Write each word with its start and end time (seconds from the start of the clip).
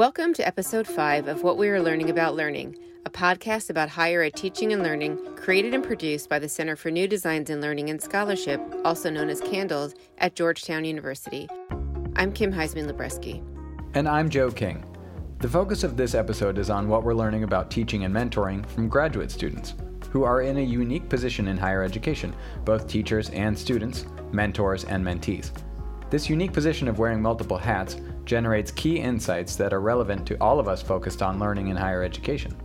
Welcome 0.00 0.32
to 0.32 0.46
episode 0.46 0.86
5 0.86 1.28
of 1.28 1.42
What 1.42 1.58
We 1.58 1.68
Are 1.68 1.78
Learning 1.78 2.08
About 2.08 2.34
Learning, 2.34 2.74
a 3.04 3.10
podcast 3.10 3.68
about 3.68 3.90
higher 3.90 4.22
ed 4.22 4.34
teaching 4.34 4.72
and 4.72 4.82
learning 4.82 5.18
created 5.36 5.74
and 5.74 5.84
produced 5.84 6.30
by 6.30 6.38
the 6.38 6.48
Center 6.48 6.74
for 6.74 6.90
New 6.90 7.06
Designs 7.06 7.50
in 7.50 7.60
Learning 7.60 7.90
and 7.90 8.00
Scholarship, 8.00 8.62
also 8.82 9.10
known 9.10 9.28
as 9.28 9.42
CNDLS, 9.42 9.92
at 10.16 10.34
Georgetown 10.34 10.86
University. 10.86 11.50
I'm 12.16 12.32
Kim 12.32 12.50
Huisman 12.50 12.90
Lubreski. 12.90 13.44
And 13.92 14.08
I'm 14.08 14.30
Joe 14.30 14.50
King. 14.50 14.86
The 15.40 15.48
focus 15.48 15.84
of 15.84 15.98
this 15.98 16.14
episode 16.14 16.56
is 16.56 16.70
on 16.70 16.88
what 16.88 17.04
we're 17.04 17.12
learning 17.12 17.44
about 17.44 17.70
teaching 17.70 18.04
and 18.04 18.14
mentoring 18.14 18.64
from 18.70 18.88
graduate 18.88 19.30
students, 19.30 19.74
who 20.08 20.24
are 20.24 20.40
in 20.40 20.56
a 20.56 20.62
unique 20.62 21.10
position 21.10 21.46
in 21.46 21.58
higher 21.58 21.82
education, 21.82 22.34
both 22.64 22.88
teachers 22.88 23.28
and 23.30 23.58
students, 23.58 24.06
mentors 24.32 24.84
and 24.84 25.04
mentees. 25.04 25.50
This 26.08 26.30
unique 26.30 26.54
position 26.54 26.88
of 26.88 26.98
wearing 26.98 27.20
multiple 27.20 27.58
hats 27.58 27.96
generates 28.30 28.70
key 28.70 28.96
insights 28.96 29.56
that 29.56 29.72
are 29.72 29.80
relevant 29.80 30.24
to 30.24 30.40
all 30.40 30.60
of 30.60 30.68
us 30.68 30.80
focused 30.80 31.20
on 31.20 31.40
learning 31.40 31.66
in 31.66 31.76
higher 31.76 32.04
education. 32.04 32.56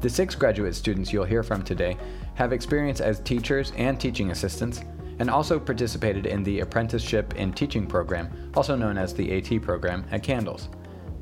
The 0.00 0.08
six 0.08 0.34
graduate 0.34 0.74
students 0.74 1.12
you'll 1.12 1.26
hear 1.26 1.42
from 1.42 1.62
today 1.62 1.98
have 2.36 2.54
experience 2.54 3.02
as 3.02 3.20
teachers 3.20 3.70
and 3.76 4.00
teaching 4.00 4.30
assistants, 4.30 4.80
and 5.18 5.28
also 5.28 5.60
participated 5.60 6.24
in 6.24 6.42
the 6.42 6.60
Apprenticeship 6.60 7.34
in 7.34 7.52
Teaching 7.52 7.86
program, 7.86 8.50
also 8.56 8.74
known 8.76 8.96
as 8.96 9.12
the 9.12 9.36
AT 9.36 9.60
program, 9.60 10.06
at 10.10 10.22
CNDLS. 10.22 10.68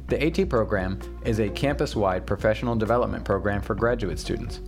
The 0.06 0.26
AT 0.26 0.48
program 0.48 1.00
is 1.24 1.40
a 1.40 1.48
campus 1.48 1.96
wide 1.96 2.24
professional 2.24 2.76
development 2.76 3.24
program 3.24 3.60
for 3.60 3.74
graduate 3.74 4.20
students. 4.20 4.60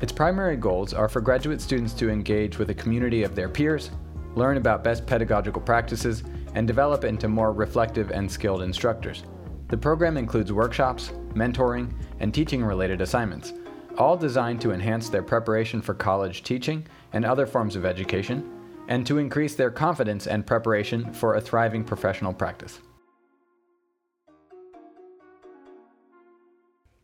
Its 0.00 0.10
primary 0.10 0.56
goals 0.56 0.92
are 0.92 1.08
for 1.08 1.20
graduate 1.20 1.60
students 1.60 1.94
to 1.94 2.10
engage 2.10 2.58
with 2.58 2.70
a 2.70 2.74
community 2.74 3.22
of 3.22 3.36
their 3.36 3.48
peers, 3.48 3.92
learn 4.34 4.56
about 4.56 4.82
best 4.82 5.06
pedagogical 5.06 5.62
practices, 5.62 6.24
and 6.56 6.66
develop 6.66 7.04
into 7.04 7.28
more 7.28 7.52
reflective 7.52 8.10
and 8.10 8.28
skilled 8.28 8.62
instructors. 8.62 9.22
The 9.68 9.76
program 9.76 10.16
includes 10.16 10.52
workshops, 10.52 11.12
mentoring, 11.34 11.94
and 12.18 12.32
teaching 12.32 12.64
related 12.64 13.02
assignments, 13.02 13.52
all 13.98 14.16
designed 14.16 14.60
to 14.62 14.72
enhance 14.72 15.10
their 15.10 15.22
preparation 15.22 15.82
for 15.82 15.92
college 15.92 16.42
teaching 16.42 16.86
and 17.12 17.24
other 17.24 17.46
forms 17.46 17.76
of 17.76 17.84
education, 17.84 18.50
and 18.88 19.06
to 19.06 19.18
increase 19.18 19.54
their 19.54 19.70
confidence 19.70 20.26
and 20.26 20.46
preparation 20.46 21.12
for 21.12 21.34
a 21.34 21.40
thriving 21.40 21.84
professional 21.84 22.32
practice. 22.32 22.80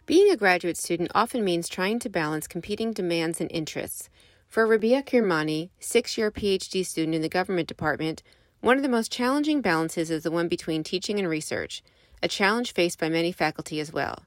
Being 0.07 0.31
a 0.31 0.37
graduate 0.37 0.79
student 0.79 1.11
often 1.15 1.45
means 1.45 1.69
trying 1.69 1.99
to 2.01 2.09
balance 2.09 2.47
competing 2.47 2.93
demands 2.93 3.41
and 3.41 3.51
interests. 3.53 4.09
For 4.49 4.67
Rabia 4.67 5.03
Kirmani, 5.03 5.71
six 5.79 6.17
year 6.17 6.31
PhD 6.31 6.85
student 6.87 7.15
in 7.15 7.23
the 7.23 7.29
government 7.29 7.69
department, 7.69 8.23
one 8.63 8.77
of 8.77 8.85
the 8.85 8.89
most 8.89 9.11
challenging 9.11 9.61
balances 9.61 10.09
is 10.09 10.23
the 10.23 10.31
one 10.31 10.47
between 10.47 10.85
teaching 10.85 11.19
and 11.19 11.29
research, 11.29 11.83
a 12.23 12.29
challenge 12.29 12.73
faced 12.73 12.99
by 12.99 13.09
many 13.09 13.33
faculty 13.33 13.81
as 13.81 13.93
well. 13.93 14.23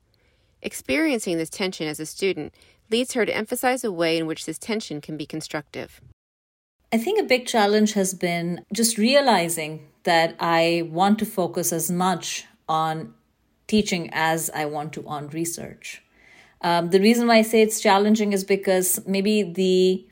Experiencing 0.61 1.38
this 1.38 1.50
tension 1.50 1.88
as 1.88 2.02
a 2.02 2.05
student 2.05 2.53
leads 2.91 3.13
her 3.13 3.25
to 3.25 3.36
emphasize 3.36 3.86
a 3.86 3.91
way 3.94 4.17
in 4.17 4.28
which 4.28 4.45
this 4.45 4.59
tension 4.59 5.00
can 5.00 5.16
be 5.16 5.25
constructive. 5.25 6.02
I 6.91 6.97
think 6.97 7.17
a 7.17 7.23
big 7.23 7.47
challenge 7.47 7.94
has 7.94 8.13
been 8.13 8.66
just 8.73 8.97
realizing 8.97 9.88
that 10.03 10.36
I 10.38 10.89
want 10.91 11.17
to 11.19 11.25
focus 11.25 11.72
as 11.72 11.89
much 11.89 12.45
on 12.67 13.13
teaching 13.67 14.09
as 14.11 14.50
I 14.53 14.66
want 14.66 14.91
to 14.94 15.08
on 15.08 15.30
research. 15.30 16.03
Um, 16.59 16.89
the 16.89 17.00
reason 17.00 17.28
why 17.28 17.38
I 17.38 17.41
say 17.41 17.61
it's 17.61 17.80
challenging 17.80 18.33
is 18.33 18.44
because 18.44 19.00
maybe 19.08 19.44
the 19.44 20.06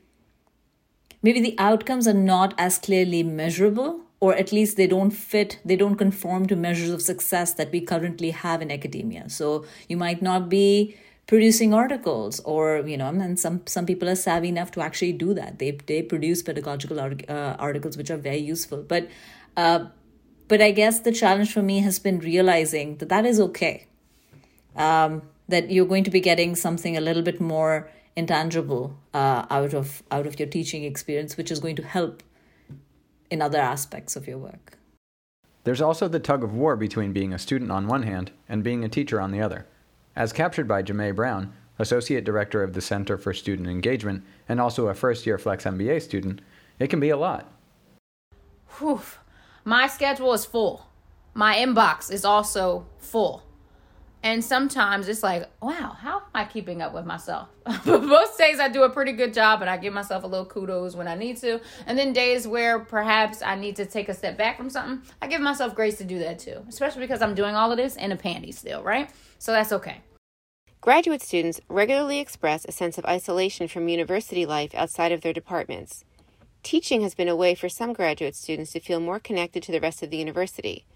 maybe 1.22 1.40
the 1.40 1.56
outcomes 1.58 2.08
are 2.08 2.14
not 2.14 2.54
as 2.56 2.78
clearly 2.78 3.22
measurable 3.22 4.03
or 4.24 4.34
at 4.34 4.52
least 4.52 4.78
they 4.78 4.86
don't 4.86 5.10
fit, 5.10 5.58
they 5.66 5.76
don't 5.76 5.96
conform 5.96 6.46
to 6.46 6.56
measures 6.56 6.88
of 6.88 7.02
success 7.02 7.52
that 7.54 7.70
we 7.70 7.80
currently 7.92 8.30
have 8.30 8.62
in 8.62 8.70
academia. 8.70 9.28
So 9.28 9.66
you 9.86 9.98
might 9.98 10.22
not 10.22 10.48
be 10.48 10.96
producing 11.26 11.74
articles 11.74 12.40
or 12.40 12.64
you 12.92 12.96
know 13.00 13.08
and 13.08 13.38
some 13.40 13.60
some 13.74 13.86
people 13.90 14.08
are 14.08 14.20
savvy 14.22 14.48
enough 14.48 14.70
to 14.76 14.80
actually 14.86 15.12
do 15.24 15.34
that. 15.34 15.58
They 15.58 15.72
they 15.90 16.00
produce 16.14 16.42
pedagogical 16.48 17.00
art, 17.04 17.28
uh, 17.28 17.56
articles 17.68 17.98
which 17.98 18.10
are 18.16 18.16
very 18.30 18.42
useful. 18.54 18.82
But 18.94 19.08
uh, 19.58 19.86
but 20.48 20.60
i 20.68 20.70
guess 20.78 21.00
the 21.00 21.12
challenge 21.20 21.52
for 21.52 21.62
me 21.70 21.78
has 21.84 21.98
been 22.08 22.18
realizing 22.30 22.96
that 22.98 23.10
that 23.14 23.26
is 23.34 23.40
okay. 23.48 23.86
Um, 24.88 25.22
that 25.48 25.70
you're 25.70 25.90
going 25.94 26.04
to 26.04 26.14
be 26.18 26.20
getting 26.20 26.56
something 26.66 26.96
a 26.96 27.00
little 27.08 27.22
bit 27.30 27.40
more 27.40 27.90
intangible 28.16 28.84
uh, 29.12 29.44
out 29.50 29.74
of 29.74 30.02
out 30.10 30.26
of 30.26 30.38
your 30.38 30.48
teaching 30.48 30.84
experience 30.92 31.36
which 31.42 31.50
is 31.56 31.60
going 31.60 31.76
to 31.82 31.90
help 31.96 32.22
in 33.34 33.42
other 33.42 33.58
aspects 33.58 34.14
of 34.14 34.28
your 34.28 34.38
work. 34.38 34.78
There's 35.64 35.80
also 35.80 36.06
the 36.06 36.20
tug 36.20 36.44
of 36.44 36.54
war 36.54 36.76
between 36.76 37.12
being 37.12 37.32
a 37.34 37.38
student 37.38 37.72
on 37.72 37.88
one 37.88 38.04
hand 38.04 38.30
and 38.48 38.62
being 38.62 38.84
a 38.84 38.88
teacher 38.88 39.20
on 39.20 39.32
the 39.32 39.40
other. 39.40 39.66
As 40.14 40.32
captured 40.32 40.68
by 40.68 40.84
Jamae 40.84 41.16
Brown, 41.16 41.52
Associate 41.78 42.22
Director 42.24 42.62
of 42.62 42.74
the 42.74 42.80
Center 42.80 43.18
for 43.18 43.34
Student 43.34 43.68
Engagement 43.68 44.22
and 44.48 44.60
also 44.60 44.86
a 44.86 44.94
first 44.94 45.26
year 45.26 45.36
Flex 45.36 45.64
MBA 45.64 46.00
student, 46.02 46.40
it 46.78 46.88
can 46.88 47.00
be 47.00 47.10
a 47.10 47.16
lot. 47.16 47.52
Whew. 48.78 49.00
My 49.64 49.88
schedule 49.88 50.32
is 50.32 50.44
full. 50.44 50.86
My 51.34 51.56
inbox 51.56 52.12
is 52.12 52.24
also 52.24 52.86
full. 52.98 53.42
And 54.24 54.42
sometimes 54.42 55.06
it's 55.06 55.22
like, 55.22 55.50
wow, 55.60 55.94
how 56.00 56.16
am 56.16 56.22
I 56.34 56.46
keeping 56.46 56.80
up 56.80 56.94
with 56.94 57.04
myself? 57.04 57.50
but 57.84 58.02
most 58.02 58.38
days 58.38 58.58
I 58.58 58.70
do 58.70 58.82
a 58.82 58.88
pretty 58.88 59.12
good 59.12 59.34
job 59.34 59.60
and 59.60 59.68
I 59.68 59.76
give 59.76 59.92
myself 59.92 60.24
a 60.24 60.26
little 60.26 60.46
kudos 60.46 60.96
when 60.96 61.06
I 61.06 61.14
need 61.14 61.36
to. 61.38 61.60
And 61.86 61.98
then 61.98 62.14
days 62.14 62.48
where 62.48 62.78
perhaps 62.78 63.42
I 63.42 63.54
need 63.54 63.76
to 63.76 63.84
take 63.84 64.08
a 64.08 64.14
step 64.14 64.38
back 64.38 64.56
from 64.56 64.70
something, 64.70 65.06
I 65.20 65.26
give 65.26 65.42
myself 65.42 65.74
grace 65.74 65.98
to 65.98 66.04
do 66.04 66.18
that 66.20 66.38
too, 66.38 66.64
especially 66.70 67.02
because 67.02 67.20
I'm 67.20 67.34
doing 67.34 67.54
all 67.54 67.70
of 67.70 67.76
this 67.76 67.96
in 67.96 68.12
a 68.12 68.16
panty 68.16 68.54
still, 68.54 68.82
right? 68.82 69.10
So 69.38 69.52
that's 69.52 69.72
okay. 69.72 70.00
Graduate 70.80 71.20
students 71.20 71.60
regularly 71.68 72.18
express 72.18 72.64
a 72.64 72.72
sense 72.72 72.96
of 72.96 73.04
isolation 73.04 73.68
from 73.68 73.88
university 73.88 74.46
life 74.46 74.74
outside 74.74 75.12
of 75.12 75.20
their 75.20 75.34
departments. 75.34 76.02
Teaching 76.62 77.02
has 77.02 77.14
been 77.14 77.28
a 77.28 77.36
way 77.36 77.54
for 77.54 77.68
some 77.68 77.92
graduate 77.92 78.34
students 78.34 78.72
to 78.72 78.80
feel 78.80 79.00
more 79.00 79.20
connected 79.20 79.62
to 79.64 79.72
the 79.72 79.80
rest 79.80 80.02
of 80.02 80.08
the 80.08 80.16
university. 80.16 80.86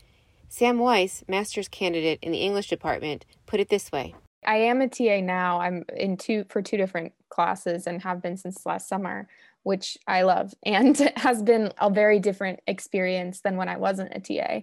Sam 0.49 0.79
Weiss, 0.79 1.23
master's 1.29 1.69
candidate 1.69 2.19
in 2.23 2.33
the 2.33 2.39
English 2.39 2.69
department, 2.69 3.25
put 3.47 3.61
it 3.61 3.69
this 3.69 3.93
way. 3.93 4.15
I 4.47 4.57
am 4.57 4.81
a 4.81 4.89
TA 4.89 5.21
now. 5.21 5.61
I'm 5.61 5.85
in 5.95 6.17
two 6.17 6.45
for 6.49 6.63
two 6.63 6.77
different 6.77 7.13
classes 7.29 7.87
and 7.87 8.03
have 8.03 8.23
been 8.23 8.37
since 8.37 8.65
last 8.65 8.89
summer, 8.89 9.29
which 9.63 9.99
I 10.07 10.23
love 10.23 10.55
and 10.65 10.97
has 11.17 11.43
been 11.43 11.73
a 11.79 11.91
very 11.91 12.19
different 12.19 12.61
experience 12.67 13.41
than 13.41 13.57
when 13.57 13.69
I 13.69 13.77
wasn't 13.77 14.15
a 14.15 14.21
TA. 14.21 14.61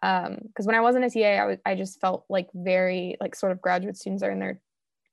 Because 0.00 0.26
um, 0.28 0.66
when 0.66 0.76
I 0.76 0.80
wasn't 0.80 1.06
a 1.06 1.10
TA, 1.10 1.56
I, 1.64 1.74
just 1.74 2.00
felt 2.00 2.26
like 2.28 2.48
very 2.52 3.16
like 3.20 3.34
sort 3.34 3.52
of 3.52 3.62
graduate 3.62 3.96
students 3.96 4.22
are 4.22 4.30
in 4.30 4.38
their 4.38 4.60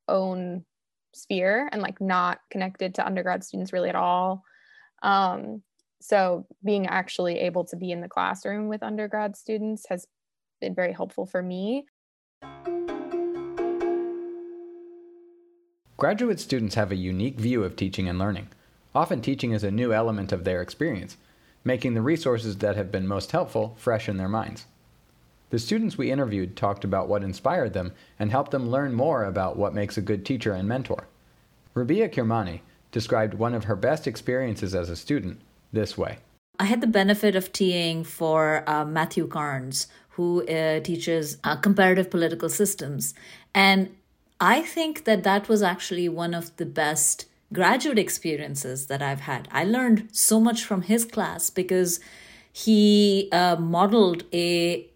own 0.10 0.66
sphere 1.14 1.70
and 1.72 1.82
like 1.82 2.02
not 2.02 2.40
connected 2.50 2.96
to 2.96 3.06
undergrad 3.06 3.44
students 3.44 3.72
really 3.72 3.90
at 3.90 3.96
all. 3.96 4.44
Um, 5.02 5.64
so 6.02 6.46
being 6.64 6.88
actually 6.88 7.40
able 7.40 7.64
to 7.66 7.76
be 7.76 7.92
in 7.92 8.02
the 8.02 8.10
classroom 8.10 8.68
with 8.68 8.84
undergrad 8.84 9.38
students 9.38 9.86
has 9.90 10.08
been 10.60 10.76
very 10.76 10.94
helpful 10.94 11.26
for 11.26 11.42
me. 11.42 11.86
Graduate 15.98 16.40
students 16.40 16.76
have 16.76 16.92
a 16.92 16.96
unique 16.96 17.40
view 17.40 17.64
of 17.64 17.76
teaching 17.76 18.10
and 18.10 18.18
learning. 18.18 18.48
Often, 18.96 19.22
teaching 19.22 19.52
is 19.52 19.64
a 19.64 19.72
new 19.72 19.94
element 19.94 20.32
of 20.32 20.44
their 20.44 20.62
experience, 20.62 21.16
making 21.64 21.94
the 21.94 22.02
resources 22.02 22.58
that 22.58 22.76
have 22.76 22.92
been 22.92 23.08
most 23.08 23.32
helpful 23.32 23.76
fresh 23.78 24.10
in 24.10 24.18
their 24.18 24.28
minds. 24.28 24.66
The 25.52 25.60
students 25.60 25.98
we 25.98 26.12
interviewed 26.12 26.56
talked 26.56 26.84
about 26.84 27.08
what 27.08 27.24
inspired 27.24 27.74
them 27.74 27.94
and 28.18 28.32
helped 28.32 28.52
them 28.52 28.70
learn 28.70 28.94
more 28.94 29.26
about 29.26 29.58
what 29.58 29.76
makes 29.76 29.98
a 29.98 30.02
good 30.02 30.26
teacher 30.26 30.54
and 30.54 30.68
mentor. 30.68 31.08
Rabia 31.74 32.10
Kirmani 32.10 32.62
described 32.92 33.36
one 33.36 33.54
of 33.54 33.66
her 33.66 33.76
best 33.76 34.08
experiences 34.08 34.74
as 34.74 34.90
a 34.90 34.96
student 34.96 35.40
this 35.72 35.98
way. 35.98 36.18
I 36.60 36.66
had 36.66 36.82
the 36.82 36.88
benefit 36.88 37.36
of 37.36 37.52
TAing 37.52 38.06
for 38.06 38.64
uh, 38.68 38.86
Matthew 38.86 39.28
Carnes, 39.28 39.88
who 40.10 40.46
uh, 40.48 40.80
teaches 40.82 41.38
uh, 41.44 41.56
comparative 41.56 42.12
political 42.12 42.50
systems. 42.50 43.14
And 43.56 43.96
I 44.40 44.62
think 44.62 45.06
that 45.06 45.24
that 45.24 45.50
was 45.50 45.64
actually 45.64 46.08
one 46.10 46.34
of 46.34 46.56
the 46.58 46.66
best 46.66 47.26
graduate 47.54 48.00
experiences 48.00 48.88
that 48.88 49.02
I've 49.02 49.22
had. 49.22 49.48
I 49.52 49.64
learned 49.64 50.10
so 50.12 50.40
much 50.40 50.64
from 50.64 50.84
his 50.84 51.06
class 51.06 51.50
because 51.50 52.00
he 52.54 53.30
uh, 53.32 53.56
modeled 53.58 54.24
a 54.34 54.88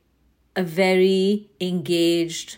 a 0.57 0.63
very 0.63 1.49
engaged 1.59 2.57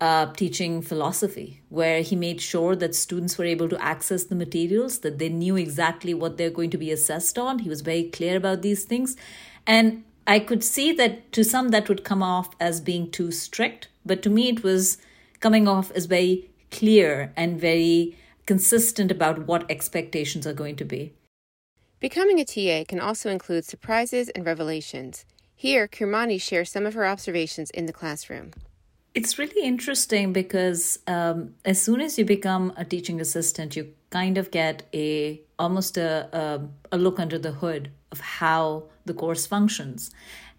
uh, 0.00 0.32
teaching 0.32 0.82
philosophy 0.82 1.62
where 1.68 2.02
he 2.02 2.14
made 2.16 2.40
sure 2.40 2.76
that 2.76 2.94
students 2.94 3.38
were 3.38 3.44
able 3.44 3.68
to 3.68 3.82
access 3.82 4.24
the 4.24 4.34
materials, 4.34 4.98
that 5.00 5.18
they 5.18 5.28
knew 5.28 5.56
exactly 5.56 6.12
what 6.12 6.36
they're 6.36 6.50
going 6.50 6.70
to 6.70 6.78
be 6.78 6.90
assessed 6.90 7.38
on. 7.38 7.60
He 7.60 7.68
was 7.68 7.80
very 7.80 8.04
clear 8.04 8.36
about 8.36 8.62
these 8.62 8.84
things. 8.84 9.16
And 9.66 10.04
I 10.26 10.38
could 10.38 10.62
see 10.62 10.92
that 10.92 11.32
to 11.32 11.44
some 11.44 11.68
that 11.68 11.88
would 11.88 12.04
come 12.04 12.22
off 12.22 12.50
as 12.60 12.80
being 12.80 13.10
too 13.10 13.30
strict, 13.30 13.88
but 14.04 14.22
to 14.22 14.30
me 14.30 14.48
it 14.48 14.62
was 14.62 14.98
coming 15.40 15.68
off 15.68 15.90
as 15.92 16.06
very 16.06 16.50
clear 16.70 17.32
and 17.36 17.60
very 17.60 18.16
consistent 18.44 19.10
about 19.10 19.46
what 19.46 19.70
expectations 19.70 20.46
are 20.46 20.52
going 20.52 20.76
to 20.76 20.84
be. 20.84 21.12
Becoming 22.00 22.38
a 22.38 22.44
TA 22.44 22.84
can 22.86 23.00
also 23.00 23.30
include 23.30 23.64
surprises 23.64 24.28
and 24.30 24.44
revelations. 24.44 25.24
Here, 25.54 25.88
Kirmani 25.88 26.40
shares 26.40 26.70
some 26.70 26.84
of 26.84 26.94
her 26.94 27.06
observations 27.06 27.70
in 27.70 27.86
the 27.86 27.92
classroom. 27.92 28.52
It's 29.16 29.38
really 29.38 29.62
interesting 29.62 30.34
because 30.34 30.98
um, 31.06 31.54
as 31.64 31.80
soon 31.80 32.02
as 32.02 32.18
you 32.18 32.26
become 32.26 32.74
a 32.76 32.84
teaching 32.84 33.18
assistant, 33.18 33.74
you 33.74 33.94
kind 34.10 34.36
of 34.36 34.50
get 34.50 34.82
a 34.92 35.40
almost 35.58 35.96
a, 35.96 36.28
a, 36.36 36.94
a 36.94 36.98
look 36.98 37.18
under 37.18 37.38
the 37.38 37.52
hood 37.52 37.90
of 38.12 38.20
how 38.20 38.90
the 39.06 39.14
course 39.14 39.46
functions, 39.46 40.10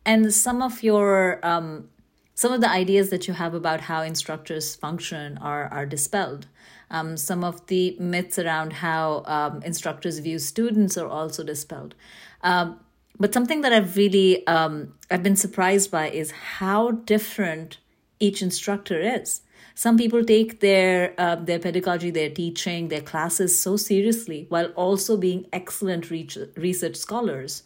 and 0.05 0.33
some 0.33 0.63
of 0.63 0.81
your 0.81 1.39
um, 1.45 1.87
some 2.33 2.51
of 2.51 2.61
the 2.61 2.67
ideas 2.67 3.11
that 3.11 3.27
you 3.27 3.35
have 3.35 3.53
about 3.53 3.81
how 3.81 4.01
instructors 4.01 4.75
function 4.75 5.37
are 5.37 5.65
are 5.71 5.85
dispelled. 5.85 6.47
Um, 6.89 7.15
some 7.15 7.43
of 7.43 7.67
the 7.67 7.95
myths 7.99 8.39
around 8.39 8.73
how 8.73 9.21
um, 9.27 9.61
instructors 9.61 10.17
view 10.17 10.39
students 10.39 10.97
are 10.97 11.07
also 11.07 11.43
dispelled. 11.43 11.93
Um, 12.41 12.79
but 13.19 13.35
something 13.35 13.61
that 13.61 13.71
I've 13.71 13.95
really 13.95 14.47
um, 14.47 14.95
I've 15.11 15.21
been 15.21 15.35
surprised 15.35 15.91
by 15.91 16.09
is 16.09 16.31
how 16.31 16.89
different 16.89 17.77
each 18.19 18.41
instructor 18.41 18.99
is. 18.99 19.41
Some 19.75 19.97
people 19.97 20.23
take 20.23 20.59
their 20.59 21.13
uh, 21.19 21.35
their 21.35 21.59
pedagogy, 21.59 22.09
their 22.09 22.31
teaching, 22.31 22.87
their 22.87 23.01
classes 23.01 23.59
so 23.59 23.77
seriously, 23.77 24.47
while 24.49 24.67
also 24.75 25.17
being 25.17 25.45
excellent 25.53 26.09
research 26.09 26.95
scholars. 26.95 27.63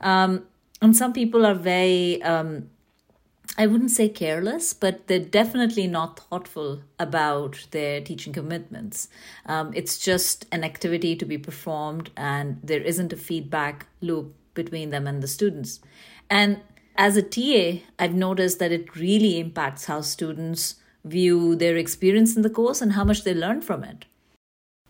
Um, 0.00 0.46
and 0.80 0.96
some 0.96 1.12
people 1.12 1.44
are 1.44 1.54
very, 1.54 2.22
um, 2.22 2.70
I 3.56 3.66
wouldn't 3.66 3.90
say 3.90 4.08
careless, 4.08 4.72
but 4.72 5.08
they're 5.08 5.18
definitely 5.18 5.88
not 5.88 6.20
thoughtful 6.20 6.82
about 7.00 7.66
their 7.72 8.00
teaching 8.00 8.32
commitments. 8.32 9.08
Um, 9.46 9.72
it's 9.74 9.98
just 9.98 10.46
an 10.52 10.62
activity 10.62 11.16
to 11.16 11.24
be 11.24 11.38
performed, 11.38 12.10
and 12.16 12.60
there 12.62 12.80
isn't 12.80 13.12
a 13.12 13.16
feedback 13.16 13.86
loop 14.00 14.32
between 14.54 14.90
them 14.90 15.08
and 15.08 15.22
the 15.22 15.28
students. 15.28 15.80
And 16.30 16.60
as 16.98 17.16
a 17.16 17.22
TA, 17.22 17.80
I've 17.96 18.14
noticed 18.14 18.58
that 18.58 18.72
it 18.72 18.96
really 18.96 19.38
impacts 19.38 19.84
how 19.84 20.00
students 20.00 20.74
view 21.04 21.54
their 21.54 21.76
experience 21.76 22.34
in 22.34 22.42
the 22.42 22.50
course 22.50 22.82
and 22.82 22.92
how 22.92 23.04
much 23.04 23.22
they 23.22 23.32
learn 23.32 23.60
from 23.60 23.84
it. 23.84 24.04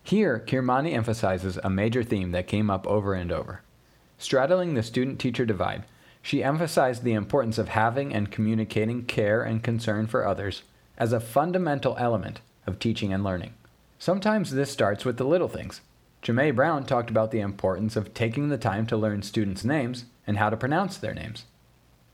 Here, 0.03 0.43
Kirmani 0.45 0.95
emphasizes 0.95 1.59
a 1.59 1.69
major 1.69 2.03
theme 2.03 2.33
that 2.33 2.47
came 2.47 2.71
up 2.71 2.87
over 2.87 3.13
and 3.13 3.31
over. 3.31 3.61
Straddling 4.17 4.73
the 4.73 4.83
student 4.83 5.21
teacher 5.21 5.45
divide, 5.45 5.85
she 6.23 6.43
emphasized 6.43 7.05
the 7.05 7.13
importance 7.13 7.59
of 7.59 7.69
having 7.69 8.15
and 8.15 8.33
communicating 8.33 9.05
care 9.05 9.43
and 9.43 9.63
concern 9.63 10.07
for 10.07 10.27
others 10.27 10.63
as 10.97 11.13
a 11.13 11.21
fundamental 11.21 11.95
element 11.99 12.41
of 12.67 12.79
teaching 12.79 13.13
and 13.13 13.23
learning. 13.23 13.53
Sometimes 13.99 14.51
this 14.51 14.71
starts 14.73 15.05
with 15.05 15.19
the 15.19 15.25
little 15.25 15.47
things. 15.47 15.83
Jamae 16.23 16.57
Brown 16.57 16.87
talked 16.87 17.11
about 17.11 17.33
the 17.33 17.41
importance 17.41 17.97
of 17.97 18.15
taking 18.15 18.49
the 18.49 18.59
time 18.59 18.87
to 18.87 18.97
learn 18.97 19.21
students' 19.21 19.63
names 19.63 20.07
and 20.27 20.39
how 20.39 20.49
to 20.49 20.57
pronounce 20.57 20.97
their 20.97 21.15
names 21.15 21.45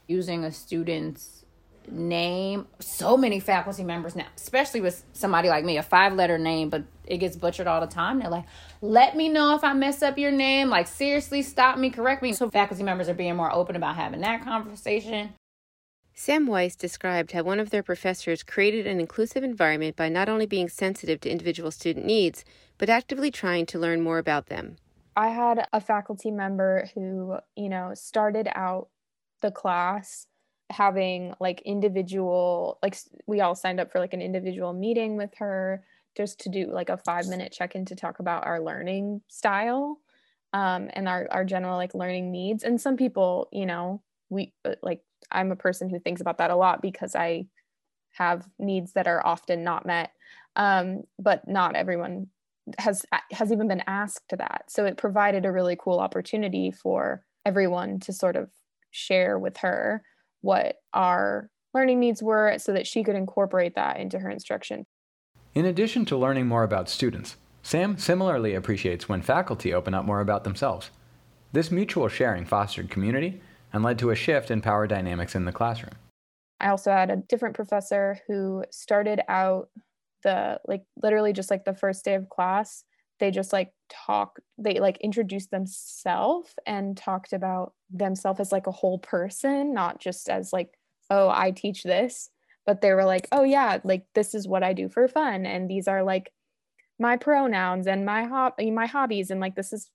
using 0.07 0.43
a 0.43 0.51
student's 0.51 1.45
name. 1.89 2.67
So 2.79 3.17
many 3.17 3.39
faculty 3.39 3.83
members 3.83 4.15
now, 4.15 4.27
especially 4.35 4.81
with 4.81 5.03
somebody 5.13 5.49
like 5.49 5.63
me, 5.63 5.77
a 5.77 5.83
five 5.83 6.13
letter 6.13 6.37
name, 6.37 6.69
but 6.69 6.83
it 7.05 7.17
gets 7.17 7.35
butchered 7.35 7.67
all 7.67 7.81
the 7.81 7.87
time. 7.87 8.19
They're 8.19 8.29
like, 8.29 8.45
let 8.81 9.15
me 9.15 9.29
know 9.29 9.55
if 9.55 9.63
I 9.63 9.73
mess 9.73 10.01
up 10.01 10.17
your 10.17 10.31
name. 10.31 10.69
Like, 10.69 10.87
seriously, 10.87 11.41
stop 11.41 11.77
me, 11.77 11.89
correct 11.89 12.23
me. 12.23 12.33
So, 12.33 12.49
faculty 12.49 12.83
members 12.83 13.09
are 13.09 13.13
being 13.13 13.35
more 13.35 13.53
open 13.53 13.75
about 13.75 13.95
having 13.95 14.21
that 14.21 14.43
conversation. 14.43 15.33
Sam 16.17 16.47
Weiss 16.47 16.77
described 16.77 17.33
how 17.33 17.43
one 17.43 17.59
of 17.59 17.71
their 17.71 17.83
professors 17.83 18.41
created 18.41 18.87
an 18.87 19.01
inclusive 19.01 19.43
environment 19.43 19.97
by 19.97 20.07
not 20.07 20.29
only 20.29 20.45
being 20.45 20.69
sensitive 20.69 21.19
to 21.21 21.29
individual 21.29 21.71
student 21.71 22.05
needs, 22.05 22.45
but 22.77 22.89
actively 22.89 23.29
trying 23.29 23.65
to 23.65 23.79
learn 23.79 24.01
more 24.01 24.17
about 24.17 24.45
them. 24.45 24.77
I 25.17 25.29
had 25.29 25.67
a 25.73 25.81
faculty 25.81 26.31
member 26.31 26.89
who, 26.93 27.37
you 27.55 27.69
know, 27.69 27.91
started 27.95 28.47
out 28.55 28.87
the 29.45 29.51
class 29.51 30.27
having 30.71 31.33
like 31.39 31.61
individual 31.61 32.79
like 32.81 32.97
we 33.27 33.41
all 33.41 33.53
signed 33.53 33.79
up 33.79 33.91
for 33.91 33.99
like 33.99 34.13
an 34.13 34.21
individual 34.21 34.73
meeting 34.73 35.15
with 35.15 35.29
her 35.37 35.83
just 36.17 36.39
to 36.39 36.49
do 36.49 36.65
like 36.71 36.89
a 36.89 36.97
five 36.97 37.27
minute 37.27 37.51
check-in 37.51 37.85
to 37.85 37.95
talk 37.95 38.19
about 38.19 38.45
our 38.45 38.59
learning 38.59 39.21
style 39.27 39.99
um, 40.53 40.89
and 40.93 41.07
our, 41.07 41.27
our 41.29 41.45
general 41.45 41.77
like 41.77 41.93
learning 41.93 42.31
needs. 42.31 42.63
And 42.63 42.81
some 42.81 42.97
people 42.97 43.47
you 43.51 43.65
know 43.65 44.01
we 44.29 44.53
uh, 44.65 44.75
like 44.81 45.01
i'm 45.31 45.51
a 45.51 45.55
person 45.55 45.87
who 45.87 45.99
thinks 45.99 46.21
about 46.21 46.39
that 46.39 46.49
a 46.49 46.55
lot 46.55 46.81
because 46.81 47.15
i 47.15 47.45
have 48.11 48.47
needs 48.57 48.93
that 48.93 49.07
are 49.07 49.25
often 49.25 49.63
not 49.63 49.85
met 49.85 50.11
um, 50.55 51.03
but 51.19 51.47
not 51.47 51.75
everyone 51.75 52.27
has 52.79 53.05
has 53.31 53.51
even 53.51 53.67
been 53.67 53.83
asked 53.87 54.33
that. 54.35 54.65
So 54.67 54.85
it 54.85 54.97
provided 54.97 55.45
a 55.45 55.51
really 55.51 55.77
cool 55.79 55.99
opportunity 55.99 56.71
for 56.71 57.23
everyone 57.45 57.99
to 58.01 58.13
sort 58.13 58.35
of 58.35 58.49
share 58.95 59.37
with 59.37 59.57
her 59.57 60.01
what 60.41 60.77
our 60.93 61.49
learning 61.73 61.99
needs 61.99 62.23
were 62.23 62.57
so 62.57 62.73
that 62.73 62.87
she 62.87 63.03
could 63.03 63.15
incorporate 63.15 63.75
that 63.75 63.99
into 63.99 64.19
her 64.19 64.29
instruction. 64.29 64.85
In 65.53 65.65
addition 65.65 66.05
to 66.05 66.17
learning 66.17 66.47
more 66.47 66.63
about 66.63 66.89
students, 66.89 67.35
Sam 67.61 67.97
similarly 67.97 68.53
appreciates 68.53 69.09
when 69.09 69.21
faculty 69.21 69.73
open 69.73 69.93
up 69.93 70.05
more 70.05 70.21
about 70.21 70.43
themselves. 70.43 70.91
This 71.51 71.71
mutual 71.71 72.07
sharing 72.07 72.45
fostered 72.45 72.89
community 72.89 73.41
and 73.73 73.83
led 73.83 73.99
to 73.99 74.11
a 74.11 74.15
shift 74.15 74.51
in 74.51 74.61
power 74.61 74.87
dynamics 74.87 75.35
in 75.35 75.45
the 75.45 75.51
classroom. 75.51 75.95
I 76.59 76.69
also 76.69 76.91
had 76.91 77.11
a 77.11 77.17
different 77.17 77.55
professor 77.55 78.19
who 78.27 78.63
started 78.71 79.21
out 79.27 79.69
the 80.23 80.59
like 80.65 80.83
literally 81.01 81.33
just 81.33 81.51
like 81.51 81.65
the 81.65 81.75
first 81.75 82.03
day 82.03 82.15
of 82.15 82.29
class 82.29 82.83
they 83.19 83.31
just 83.31 83.53
like 83.53 83.71
talk 83.89 84.39
they 84.57 84.79
like 84.79 84.97
introduced 84.97 85.51
themselves 85.51 86.53
and 86.65 86.97
talked 86.97 87.33
about 87.33 87.73
themselves 87.91 88.39
as 88.39 88.51
like 88.51 88.67
a 88.67 88.71
whole 88.71 88.99
person 88.99 89.73
not 89.73 89.99
just 89.99 90.29
as 90.29 90.51
like 90.51 90.69
oh 91.09 91.29
i 91.29 91.51
teach 91.51 91.83
this 91.83 92.29
but 92.65 92.81
they 92.81 92.93
were 92.93 93.05
like 93.05 93.27
oh 93.31 93.43
yeah 93.43 93.79
like 93.83 94.05
this 94.15 94.33
is 94.33 94.47
what 94.47 94.63
i 94.63 94.73
do 94.73 94.89
for 94.89 95.07
fun 95.07 95.45
and 95.45 95.69
these 95.69 95.87
are 95.87 96.03
like 96.03 96.31
my 96.99 97.17
pronouns 97.17 97.87
and 97.87 98.05
my 98.05 98.23
hob 98.23 98.53
eh, 98.59 98.71
my 98.71 98.85
hobbies 98.85 99.29
and 99.29 99.39
like 99.39 99.55
this 99.55 99.71
is 99.73 99.89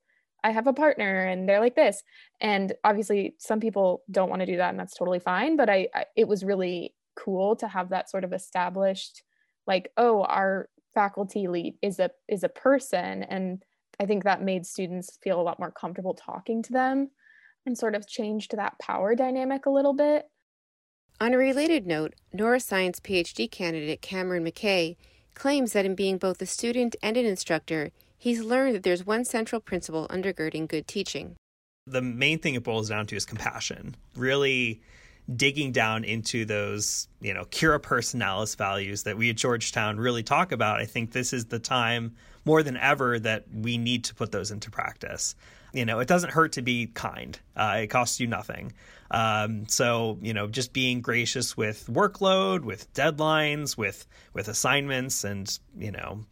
i 0.45 0.51
have 0.51 0.67
a 0.67 0.73
partner 0.73 1.27
and 1.27 1.49
they're 1.49 1.61
like 1.61 1.77
this. 1.77 2.03
And 2.41 2.73
obviously 2.85 3.35
some 3.39 3.61
people 3.61 4.03
don't 4.11 4.31
want 4.31 4.41
to 4.41 4.47
do 4.47 4.57
that 4.57 4.71
and 4.71 4.79
that's 4.79 4.97
totally 4.97 5.19
fine 5.19 5.57
but 5.57 5.69
I, 5.69 5.89
I 5.95 6.05
it 6.17 6.29
was 6.29 6.45
really 6.45 6.95
cool 7.17 7.57
to 7.57 7.69
have 7.69 7.91
that 7.91 8.11
sort 8.11 8.25
of 8.25 8.33
established 8.33 9.23
like 9.67 9.93
oh 9.97 10.23
our 10.23 10.69
faculty 10.95 11.49
lead 11.49 11.75
is 11.83 11.99
a 11.99 12.11
is 12.29 12.45
a 12.45 12.49
person 12.49 13.23
and 13.25 13.63
i 14.01 14.07
think 14.07 14.25
that 14.25 14.43
made 14.43 14.65
students 14.67 15.19
feel 15.23 15.41
a 15.41 15.43
lot 15.43 15.59
more 15.59 15.71
comfortable 15.71 16.15
talking 16.15 16.63
to 16.63 16.73
them 16.73 17.11
and 17.67 17.77
sort 17.77 17.95
of 17.95 18.07
changed 18.07 18.57
that 18.57 18.79
power 18.79 19.15
dynamic 19.15 19.67
a 19.67 19.71
little 19.71 19.93
bit. 19.93 20.29
On 21.21 21.35
a 21.35 21.39
related 21.39 21.87
note 21.87 22.15
neuroscience 22.35 23.01
phd 23.01 23.51
candidate 23.51 24.01
cameron 24.01 24.45
mckay 24.45 24.97
claims 25.35 25.73
that 25.73 25.85
in 25.85 25.95
being 25.95 26.17
both 26.19 26.41
a 26.41 26.47
student 26.47 26.97
and 27.03 27.17
an 27.17 27.27
instructor 27.27 27.91
he's 28.17 28.41
learned 28.41 28.75
that 28.75 28.83
there's 28.83 29.05
one 29.05 29.25
central 29.25 29.61
principle 29.61 30.07
undergirding 30.09 30.69
good 30.69 30.87
teaching. 30.87 31.37
The 31.87 32.03
main 32.03 32.39
thing 32.39 32.55
it 32.55 32.63
boils 32.63 32.89
down 32.89 33.07
to 33.07 33.17
is 33.17 33.27
compassion 33.27 33.97
really 34.15 34.81
digging 35.37 35.73
down 35.73 36.05
into 36.05 36.45
those, 36.45 37.09
you 37.21 37.33
know, 37.33 37.45
cura 37.47 37.81
personalis 37.81 38.57
values 38.57 39.05
that 39.05 39.17
we 39.17 39.31
at 39.31 39.37
Georgetown 39.37 39.99
really 39.99 40.23
talk 40.23 40.53
about, 40.53 40.81
I 40.81 40.87
think 40.87 41.13
this 41.13 41.33
is 41.33 41.47
the 41.47 41.59
time 41.59 42.17
more 42.45 42.63
than 42.63 42.77
ever 42.77 43.19
that 43.21 43.45
we 43.53 43.79
need 43.79 44.05
to 44.05 44.15
put 44.15 44.33
those 44.33 44.51
into 44.51 44.71
practice. 44.71 45.35
You 45.73 45.85
know, 45.85 46.01
it 46.01 46.09
doesn't 46.09 46.31
hurt 46.31 46.53
to 46.53 46.63
be 46.63 46.87
kind. 46.87 47.39
Uh, 47.57 47.81
it 47.83 47.87
costs 47.89 48.21
you 48.21 48.27
nothing. 48.27 48.73
Um, 49.11 49.67
so, 49.69 50.19
you 50.21 50.35
know, 50.35 50.47
just 50.47 50.73
being 50.73 51.01
gracious 51.01 51.57
with 51.57 51.87
workload, 51.87 52.63
with 52.63 52.93
deadlines, 52.93 53.77
with 53.77 54.07
with 54.33 54.49
assignments, 54.49 55.25
and 55.25 55.59
you 55.77 55.91
know, 55.91 56.25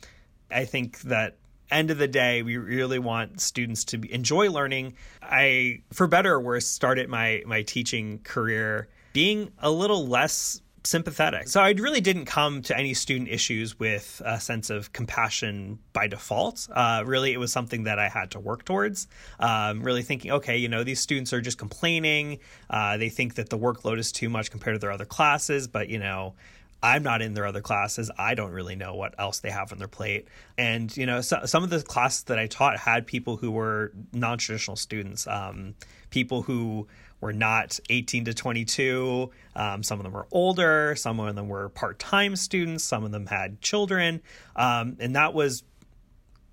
I 0.50 0.64
think 0.64 1.00
that 1.02 1.36
end 1.70 1.90
of 1.90 1.98
the 1.98 2.08
day, 2.08 2.42
we 2.42 2.56
really 2.56 2.98
want 2.98 3.40
students 3.40 3.84
to 3.84 4.00
enjoy 4.12 4.50
learning. 4.50 4.94
I, 5.22 5.82
for 5.92 6.06
better 6.06 6.34
or 6.34 6.40
worse, 6.40 6.66
started 6.66 7.08
my 7.08 7.42
my 7.46 7.62
teaching 7.62 8.20
career 8.20 8.88
being 9.12 9.50
a 9.58 9.70
little 9.70 10.06
less 10.06 10.60
sympathetic. 10.88 11.48
So 11.48 11.60
I 11.60 11.70
really 11.72 12.00
didn't 12.00 12.24
come 12.24 12.62
to 12.62 12.76
any 12.76 12.94
student 12.94 13.28
issues 13.28 13.78
with 13.78 14.22
a 14.24 14.40
sense 14.40 14.70
of 14.70 14.92
compassion 14.92 15.78
by 15.92 16.06
default. 16.06 16.66
Uh, 16.72 17.02
really, 17.04 17.32
it 17.32 17.38
was 17.38 17.52
something 17.52 17.84
that 17.84 17.98
I 17.98 18.08
had 18.08 18.30
to 18.32 18.40
work 18.40 18.64
towards. 18.64 19.06
Um, 19.38 19.82
really 19.82 20.02
thinking, 20.02 20.32
okay, 20.32 20.56
you 20.56 20.68
know, 20.68 20.84
these 20.84 21.00
students 21.00 21.32
are 21.34 21.42
just 21.42 21.58
complaining. 21.58 22.38
Uh, 22.70 22.96
they 22.96 23.10
think 23.10 23.34
that 23.34 23.50
the 23.50 23.58
workload 23.58 23.98
is 23.98 24.12
too 24.12 24.30
much 24.30 24.50
compared 24.50 24.76
to 24.76 24.78
their 24.78 24.92
other 24.92 25.04
classes, 25.04 25.68
but 25.68 25.90
you 25.90 25.98
know 25.98 26.34
I'm 26.82 27.02
not 27.02 27.22
in 27.22 27.34
their 27.34 27.46
other 27.46 27.60
classes. 27.60 28.10
I 28.16 28.34
don't 28.34 28.52
really 28.52 28.76
know 28.76 28.94
what 28.94 29.14
else 29.18 29.40
they 29.40 29.50
have 29.50 29.72
on 29.72 29.78
their 29.78 29.88
plate. 29.88 30.28
And, 30.56 30.96
you 30.96 31.06
know, 31.06 31.20
so, 31.20 31.40
some 31.44 31.64
of 31.64 31.70
the 31.70 31.82
classes 31.82 32.24
that 32.24 32.38
I 32.38 32.46
taught 32.46 32.78
had 32.78 33.06
people 33.06 33.36
who 33.36 33.50
were 33.50 33.92
non 34.12 34.38
traditional 34.38 34.76
students, 34.76 35.26
um, 35.26 35.74
people 36.10 36.42
who 36.42 36.86
were 37.20 37.32
not 37.32 37.78
18 37.90 38.26
to 38.26 38.34
22. 38.34 39.30
Um, 39.56 39.82
some 39.82 39.98
of 39.98 40.04
them 40.04 40.12
were 40.12 40.28
older. 40.30 40.94
Some 40.96 41.18
of 41.20 41.34
them 41.34 41.48
were 41.48 41.68
part 41.68 41.98
time 41.98 42.36
students. 42.36 42.84
Some 42.84 43.04
of 43.04 43.10
them 43.10 43.26
had 43.26 43.60
children. 43.60 44.22
Um, 44.54 44.96
and 45.00 45.16
that 45.16 45.34
was 45.34 45.64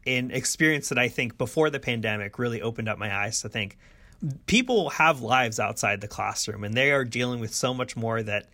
an 0.07 0.31
experience 0.31 0.89
that 0.89 0.97
I 0.97 1.07
think 1.07 1.37
before 1.37 1.69
the 1.69 1.79
pandemic 1.79 2.37
really 2.39 2.61
opened 2.61 2.89
up 2.89 2.97
my 2.97 3.15
eyes 3.15 3.41
to 3.41 3.49
think 3.49 3.77
people 4.45 4.89
have 4.91 5.21
lives 5.21 5.59
outside 5.59 6.01
the 6.01 6.07
classroom 6.07 6.63
and 6.63 6.73
they 6.73 6.91
are 6.91 7.03
dealing 7.03 7.39
with 7.39 7.53
so 7.53 7.73
much 7.73 7.95
more 7.95 8.21
that 8.23 8.47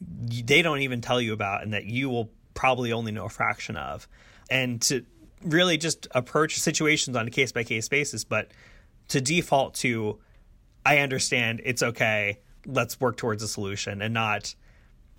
they 0.00 0.62
don't 0.62 0.80
even 0.80 1.00
tell 1.00 1.20
you 1.20 1.32
about 1.32 1.62
and 1.62 1.72
that 1.72 1.84
you 1.84 2.08
will 2.08 2.30
probably 2.54 2.92
only 2.92 3.12
know 3.12 3.26
a 3.26 3.28
fraction 3.28 3.76
of. 3.76 4.08
And 4.50 4.80
to 4.82 5.04
really 5.42 5.76
just 5.76 6.06
approach 6.12 6.58
situations 6.58 7.16
on 7.16 7.26
a 7.26 7.30
case 7.30 7.52
by 7.52 7.64
case 7.64 7.88
basis, 7.88 8.24
but 8.24 8.48
to 9.08 9.20
default 9.20 9.74
to, 9.74 10.18
I 10.84 10.98
understand, 10.98 11.62
it's 11.64 11.82
okay, 11.82 12.40
let's 12.66 13.00
work 13.00 13.16
towards 13.16 13.42
a 13.42 13.48
solution 13.48 14.02
and 14.02 14.12
not, 14.14 14.54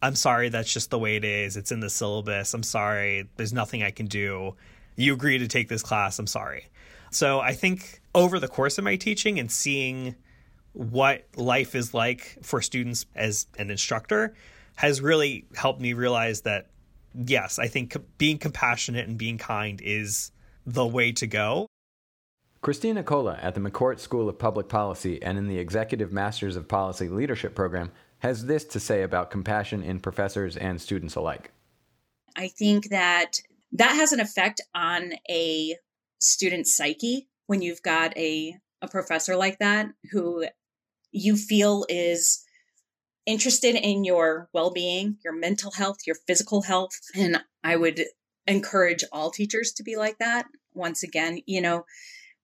I'm 0.02 0.16
sorry, 0.16 0.50
that's 0.50 0.72
just 0.72 0.90
the 0.90 1.00
way 1.00 1.16
it 1.16 1.24
is. 1.24 1.58
It's 1.58 1.72
in 1.72 1.80
the 1.80 1.90
syllabus. 1.90 2.54
I'm 2.54 2.64
sorry, 2.64 3.28
there's 3.38 3.54
nothing 3.54 3.84
I 3.84 3.92
can 3.92 4.06
do. 4.06 4.56
You 4.96 5.14
agree 5.14 5.38
to 5.38 5.48
take 5.48 5.68
this 5.70 5.82
class. 5.82 6.20
I'm 6.20 6.28
sorry. 6.28 6.68
So 7.12 7.40
I 7.40 7.54
think 7.54 8.02
over 8.14 8.40
the 8.40 8.48
course 8.48 8.78
of 8.78 8.84
my 8.84 8.96
teaching 8.96 9.40
and 9.40 9.52
seeing 9.52 10.16
what 10.74 11.26
life 11.36 11.76
is 11.76 11.94
like 11.94 12.38
for 12.42 12.62
students 12.62 13.06
as 13.16 13.48
an 13.58 13.72
instructor 13.72 14.36
has 14.76 15.00
really 15.02 15.46
helped 15.56 15.80
me 15.80 15.94
realize 15.94 16.42
that 16.42 16.68
yes, 17.14 17.60
I 17.60 17.68
think 17.68 17.96
being 18.18 18.38
compassionate 18.38 19.08
and 19.08 19.18
being 19.18 19.38
kind 19.38 19.82
is 19.82 20.32
the 20.66 20.86
way 20.86 21.14
to 21.14 21.28
go. 21.28 21.68
Christy 22.66 22.92
Nicola 22.92 23.38
at 23.44 23.54
the 23.54 23.62
McCourt 23.62 24.00
School 24.00 24.28
of 24.28 24.40
Public 24.40 24.68
Policy 24.68 25.22
and 25.22 25.38
in 25.38 25.48
the 25.48 25.60
Executive 25.60 26.12
Masters 26.12 26.56
of 26.56 26.68
Policy 26.68 27.08
Leadership 27.08 27.54
program 27.54 27.92
has 28.18 28.48
this 28.48 28.64
to 28.64 28.80
say 28.80 29.04
about 29.04 29.30
compassion 29.30 29.84
in 29.84 30.00
professors 30.00 30.58
and 30.58 30.82
students 30.82 31.14
alike. 31.14 31.52
I 32.36 32.48
think 32.48 32.90
that 32.90 33.34
that 33.74 33.92
has 33.92 34.14
an 34.14 34.20
effect 34.20 34.62
on 34.74 35.12
a 35.30 35.76
student's 36.18 36.76
psyche 36.76 37.28
when 37.46 37.62
you've 37.62 37.84
got 37.84 38.18
a, 38.18 38.56
a 38.82 38.88
professor 38.88 39.36
like 39.36 39.60
that 39.60 39.92
who 40.12 40.48
you 41.12 41.38
feel 41.38 41.86
is 41.88 42.44
interested 43.28 43.76
in 43.76 44.04
your 44.04 44.50
well-being, 44.54 45.18
your 45.24 45.38
mental 45.38 45.70
health, 45.70 45.98
your 46.08 46.18
physical 46.26 46.64
health, 46.64 47.00
and 47.14 47.44
I 47.64 47.76
would 47.76 48.02
encourage 48.48 49.04
all 49.12 49.30
teachers 49.30 49.72
to 49.74 49.84
be 49.84 49.98
like 49.98 50.18
that. 50.18 50.48
Once 50.74 51.04
again, 51.04 51.42
you 51.46 51.62
know, 51.62 51.86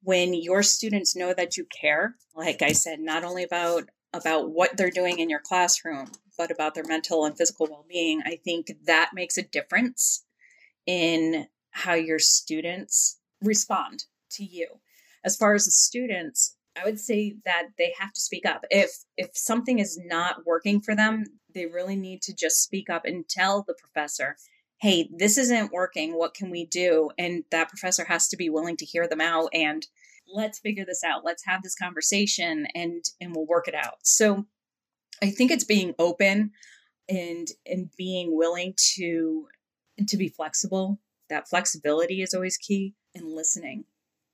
when 0.03 0.34
your 0.34 0.63
students 0.63 1.15
know 1.15 1.34
that 1.34 1.58
you 1.58 1.65
care, 1.65 2.15
like 2.36 2.62
I 2.62 2.72
said, 2.72 3.00
not 3.00 3.24
only 3.24 3.43
about 3.43 3.89
about 4.13 4.51
what 4.51 4.75
they're 4.75 4.91
doing 4.91 5.20
in 5.20 5.29
your 5.29 5.39
classroom, 5.39 6.12
but 6.38 6.51
about 6.51 6.74
their 6.74 6.84
mental 6.84 7.24
and 7.24 7.38
physical 7.38 7.67
well-being, 7.70 8.22
I 8.25 8.38
think 8.43 8.72
that 8.86 9.12
makes 9.13 9.38
a 9.38 9.43
difference 9.43 10.25
in 10.86 11.48
how 11.72 11.93
your 11.93 12.20
students 12.20 13.20
respond 13.41 14.03
to 14.31 14.43
you. 14.43 14.67
As 15.24 15.38
far 15.38 15.53
as 15.53 15.65
the 15.65 15.72
students, 15.72 16.58
I 16.79 16.84
would 16.84 17.00
say 17.00 17.36
that 17.46 17.67
they 17.77 17.93
have 18.00 18.12
to 18.13 18.22
speak 18.22 18.46
up. 18.46 18.65
If 18.70 18.91
if 19.17 19.29
something 19.34 19.79
is 19.79 20.00
not 20.03 20.46
working 20.46 20.81
for 20.81 20.96
them, 20.96 21.25
they 21.53 21.65
really 21.65 21.96
need 21.96 22.22
to 22.24 22.36
just 22.36 22.63
speak 22.63 22.89
up 22.89 23.05
and 23.05 23.27
tell 23.27 23.63
the 23.63 23.75
professor, 23.75 24.38
"Hey, 24.82 25.10
this 25.16 25.38
isn't 25.38 25.72
working. 25.72 26.18
What 26.18 26.34
can 26.34 26.50
we 26.50 26.66
do?" 26.66 27.12
And 27.18 27.44
that 27.52 27.70
professor 27.70 28.06
has 28.06 28.28
to 28.30 28.38
be 28.38 28.50
willing 28.50 28.78
to 28.78 28.86
hear 28.86 29.08
them 29.08 29.22
out 29.22 29.50
and 29.54 29.88
let's 30.34 30.60
figure 30.60 30.86
this 30.86 31.04
out. 31.04 31.26
Let's 31.26 31.46
have 31.46 31.64
this 31.64 31.76
conversation 31.76 32.68
and 32.76 33.04
and 33.20 33.36
we'll 33.36 33.46
work 33.46 33.68
it 33.68 33.76
out. 33.76 34.00
So 34.04 34.46
I 35.22 35.30
think 35.32 35.52
it's 35.52 35.64
being 35.64 35.94
open 36.00 36.52
and 37.10 37.48
and 37.66 37.90
being 37.98 38.36
willing 38.36 38.74
to 38.96 39.48
to 40.08 40.18
be 40.18 40.30
flexible. 40.30 41.00
That 41.30 41.50
flexibility 41.50 42.22
is 42.22 42.34
always 42.34 42.58
key 42.58 42.96
and 43.16 43.34
listening. 43.34 43.86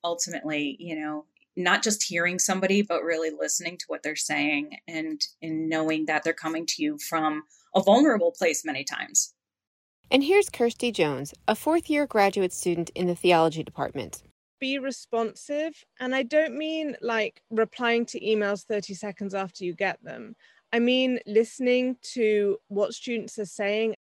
Ultimately, 0.04 0.78
you 0.80 0.96
know, 1.00 1.26
not 1.56 1.84
just 1.84 2.04
hearing 2.04 2.40
somebody 2.40 2.82
but 2.82 3.04
really 3.04 3.32
listening 3.32 3.78
to 3.78 3.86
what 3.88 4.04
they're 4.04 4.16
saying 4.16 4.78
and 4.88 5.22
and 5.42 5.70
knowing 5.70 6.06
that 6.06 6.24
they're 6.24 6.34
coming 6.34 6.66
to 6.68 6.84
you 6.84 6.98
from 6.98 7.44
a 7.76 7.82
vulnerable 7.82 8.32
place 8.32 8.64
many 8.64 8.84
times 8.84 9.34
and 10.12 10.24
here's 10.24 10.50
kirsty 10.50 10.92
jones 10.92 11.34
a 11.48 11.56
fourth 11.56 11.90
year 11.90 12.08
graduate 12.08 12.54
student 12.54 12.90
in 12.92 13.08
the 13.08 13.16
theology 13.16 13.64
department. 13.64 14.24
Be 14.60 14.80
responsive 14.80 15.74
and 16.00 16.16
i 16.16 16.24
don't 16.24 16.58
mean 16.58 16.96
like 17.02 17.42
replying 17.52 18.06
to 18.08 18.20
emails 18.20 18.66
30 18.66 18.94
seconds 18.94 19.34
after 19.34 19.64
you 19.64 19.74
get 19.74 20.02
them. 20.04 20.36
I 20.74 20.80
mean 20.80 21.20
listening 21.26 21.98
to 22.14 22.58
what 22.68 22.94
students 22.94 23.38
are 23.40 23.46
saying. 23.46 23.96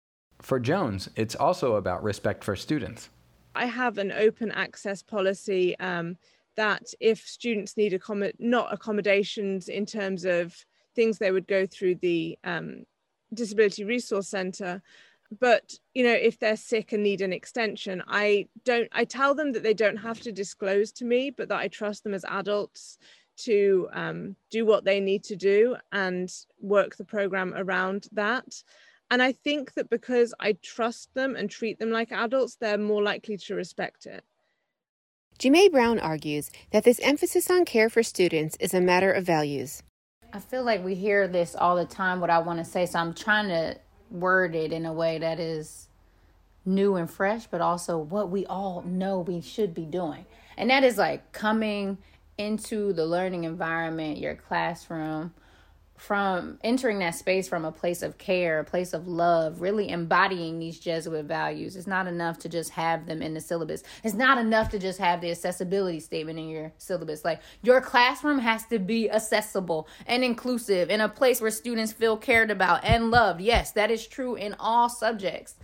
For 0.41 0.60
jones 0.60 1.10
it's 1.15 1.36
also 1.36 1.75
about 1.75 2.03
respect 2.03 2.43
for 2.43 2.55
students. 2.55 3.10
I 3.55 3.65
have 3.65 3.98
an 3.98 4.12
open 4.12 4.51
access 4.51 5.03
policy 5.03 5.77
um, 5.79 6.17
that 6.55 6.83
if 7.00 7.19
students 7.19 7.77
need 7.77 7.93
accommod- 7.93 8.33
not 8.39 8.74
accommodations 8.74 9.69
in 9.69 9.86
terms 9.86 10.25
of 10.25 10.55
things 10.95 11.17
they 11.17 11.31
would 11.31 11.48
go 11.48 11.65
through 11.65 11.95
the 11.95 12.38
um, 12.43 12.83
disability 13.33 13.83
resource 13.83 14.27
center 14.27 14.81
but 15.40 15.74
you 15.94 16.04
know 16.04 16.13
if 16.13 16.40
they're 16.40 16.58
sick 16.58 16.92
and 16.94 17.04
need 17.04 17.22
an 17.22 17.34
extension 17.34 18.04
i 18.08 18.48
don't 18.66 18.90
i 18.92 19.04
tell 19.04 19.34
them 19.34 19.52
that 19.52 19.63
they 19.63 19.74
don't 19.74 19.98
have 19.98 20.20
to 20.20 20.32
disclose 20.32 20.92
to 20.92 21.06
me 21.06 21.30
but 21.30 21.50
that 21.50 21.60
i 21.60 21.68
trust 21.68 22.04
them 22.04 22.13
as 22.13 22.25
adults 22.25 22.98
to 23.36 23.90
um, 23.94 24.36
do 24.52 24.63
what 24.63 24.86
they 24.86 25.00
need 25.00 25.24
to 25.24 25.36
do 25.36 25.75
and 25.92 26.32
work 26.62 26.96
the 26.96 27.06
program 27.06 27.54
around 27.56 28.08
that 28.12 28.63
and 29.10 29.24
i 29.24 29.32
think 29.32 29.74
that 29.74 29.90
because 29.90 30.34
i 30.40 30.54
trust 30.62 31.13
them 31.13 31.36
and 31.36 31.50
treat 31.50 31.80
them 31.80 31.90
like 31.90 32.12
adults 32.12 32.56
they're 32.60 32.78
more 32.78 33.02
likely 33.02 33.38
to 33.38 33.56
respect 33.56 34.06
it 34.06 34.24
Jamae 35.40 35.72
Brown 35.72 36.00
argues 36.00 36.52
that 36.72 36.84
this 36.84 37.00
emphasis 37.02 37.50
on 37.50 37.66
care 37.66 37.90
for 37.90 38.04
students 38.04 38.56
is 38.60 38.74
a 38.74 38.80
matter 38.80 39.12
of 39.12 39.25
values. 39.25 39.82
I 40.32 40.40
feel 40.40 40.63
like 40.63 40.84
we 40.84 40.96
hear 40.96 41.28
this 41.28 41.56
all 41.56 41.75
the 41.75 41.86
time, 41.86 42.20
what 42.20 42.30
I 42.30 42.40
want 42.40 42.60
to 42.60 42.66
say, 42.66 42.86
so 42.86 43.00
I'm 43.00 43.13
trying 43.13 43.50
to 43.50 43.75
word 44.13 44.55
it 44.55 44.72
in 44.72 44.86
a 44.86 44.93
way 44.93 45.17
that 45.17 45.39
is 45.39 45.88
new 46.65 46.96
and 46.96 47.10
fresh, 47.10 47.48
but 47.48 47.60
also 47.60 47.98
what 47.98 48.29
we 48.29 48.46
all 48.46 48.82
know 48.84 49.20
we 49.20 49.41
should 49.41 49.74
be 49.74 49.86
doing. 49.86 50.25
And 50.55 50.70
that 50.70 50.84
is 50.84 50.98
like 50.98 51.32
coming 51.34 51.98
into 52.38 52.93
the 52.93 53.05
learning 53.05 53.43
environment, 53.43 54.17
your 54.17 54.36
classroom, 54.36 55.34
from 55.96 56.60
entering 56.64 57.00
that 57.00 57.16
space 57.16 57.48
from 57.48 57.66
a 57.66 57.72
place 57.72 58.02
of 58.02 58.18
care, 58.18 58.60
a 58.60 58.64
place 58.64 58.94
of 58.94 59.08
love, 59.08 59.62
really 59.62 59.90
embodying 59.90 60.60
these 60.60 60.80
Jesuit 60.80 61.26
values. 61.26 61.76
It's 61.76 61.88
not 61.88 62.08
enough 62.08 62.40
to 62.40 62.50
just 62.50 62.72
have 62.72 63.06
them 63.06 63.22
in 63.22 63.34
the 63.34 63.42
syllabus. 63.42 63.84
It's 64.04 64.16
not 64.16 64.38
enough 64.38 64.70
to 64.70 64.80
just 64.80 65.00
have 65.00 65.22
the 65.22 65.32
accessibility 65.32 66.00
statement 66.00 66.40
in 66.40 66.50
your 66.50 66.74
syllabus. 66.78 67.24
Like 67.24 67.42
your 67.62 67.80
classroom 67.80 68.40
has 68.40 68.66
to 68.68 68.80
be 68.80 69.10
accessible 69.10 69.88
and 70.06 70.24
inclusive 70.24 70.90
in 70.90 71.00
a 71.00 71.10
place 71.10 71.40
where 71.40 71.52
students 71.52 71.94
feel 71.94 72.18
cared 72.18 72.52
about 72.52 72.84
and 72.84 73.12
loved. 73.12 73.40
Yes, 73.40 73.72
that 73.72 73.92
is 73.92 74.08
true 74.08 74.36
in 74.36 74.56
all 74.60 74.90
subjects. 74.90 75.56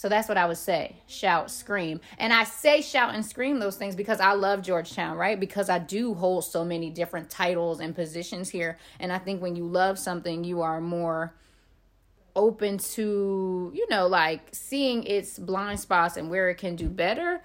So 0.00 0.08
that's 0.08 0.30
what 0.30 0.38
I 0.38 0.46
would 0.46 0.56
say 0.56 0.96
shout, 1.08 1.50
scream. 1.50 2.00
And 2.16 2.32
I 2.32 2.44
say 2.44 2.80
shout 2.80 3.14
and 3.14 3.22
scream 3.22 3.58
those 3.58 3.76
things 3.76 3.94
because 3.94 4.18
I 4.18 4.32
love 4.32 4.62
Georgetown, 4.62 5.18
right? 5.18 5.38
Because 5.38 5.68
I 5.68 5.78
do 5.78 6.14
hold 6.14 6.46
so 6.46 6.64
many 6.64 6.88
different 6.88 7.28
titles 7.28 7.80
and 7.80 7.94
positions 7.94 8.48
here. 8.48 8.78
And 8.98 9.12
I 9.12 9.18
think 9.18 9.42
when 9.42 9.56
you 9.56 9.66
love 9.66 9.98
something, 9.98 10.42
you 10.42 10.62
are 10.62 10.80
more 10.80 11.34
open 12.34 12.78
to, 12.78 13.72
you 13.74 13.86
know, 13.90 14.06
like 14.06 14.40
seeing 14.52 15.04
its 15.04 15.38
blind 15.38 15.80
spots 15.80 16.16
and 16.16 16.30
where 16.30 16.48
it 16.48 16.54
can 16.54 16.76
do 16.76 16.88
better. 16.88 17.42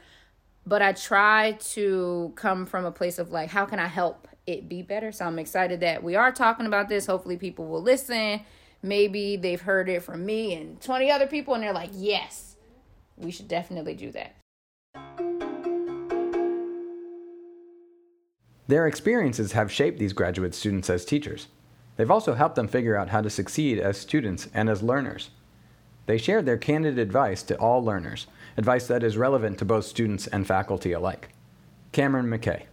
But 0.65 0.81
I 0.81 0.93
try 0.93 1.57
to 1.73 2.31
come 2.37 2.65
from 2.65 2.85
a 2.85 2.91
place 2.91 3.19
of 3.19 3.33
like, 3.33 3.49
how 3.49 3.65
can 3.65 3.79
I 3.79 3.87
help 3.87 4.29
it 4.47 4.69
be 4.69 4.81
better? 4.81 5.11
So 5.11 5.25
I'm 5.25 5.39
excited 5.39 5.81
that 5.81 6.03
we 6.03 6.15
are 6.15 6.31
talking 6.31 6.67
about 6.67 6.87
this. 6.87 7.05
Hopefully, 7.05 7.35
people 7.35 7.67
will 7.67 7.81
listen 7.81 8.45
maybe 8.85 9.35
they've 9.35 9.61
heard 9.61 9.89
it 9.89 10.03
from 10.03 10.25
me 10.25 10.53
and 10.53 10.79
20 10.81 11.11
other 11.11 11.27
people 11.27 11.53
and 11.53 11.63
they're 11.63 11.73
like, 11.73 11.89
yes, 11.93 12.55
we 13.17 13.31
should 13.31 13.47
definitely 13.47 13.95
do 13.95 14.11
that. 14.11 14.35
Their 18.67 18.87
experiences 18.87 19.51
have 19.51 19.71
shaped 19.71 19.99
these 19.99 20.13
graduate 20.13 20.55
students 20.55 20.89
as 20.89 21.05
teachers. 21.05 21.47
They've 21.97 22.11
also 22.11 22.33
helped 22.33 22.55
them 22.55 22.67
figure 22.67 22.95
out 22.95 23.09
how 23.09 23.21
to 23.21 23.29
succeed 23.29 23.79
as 23.79 23.97
students 23.97 24.49
and 24.53 24.69
as 24.69 24.81
learners. 24.81 25.29
They 26.07 26.17
shared 26.17 26.45
their 26.45 26.57
candid 26.57 26.99
advice 26.99 27.41
to 27.43 27.55
all 27.57 27.83
learners, 27.83 28.27
advice 28.57 28.87
that 28.87 29.03
is 29.03 29.17
relevant 29.17 29.57
to 29.59 29.65
both 29.65 29.85
students 29.85 30.27
and 30.27 30.45
faculty 30.45 30.91
alike. 30.91 31.29
Cameron 31.91 32.27
McKay. 32.27 32.63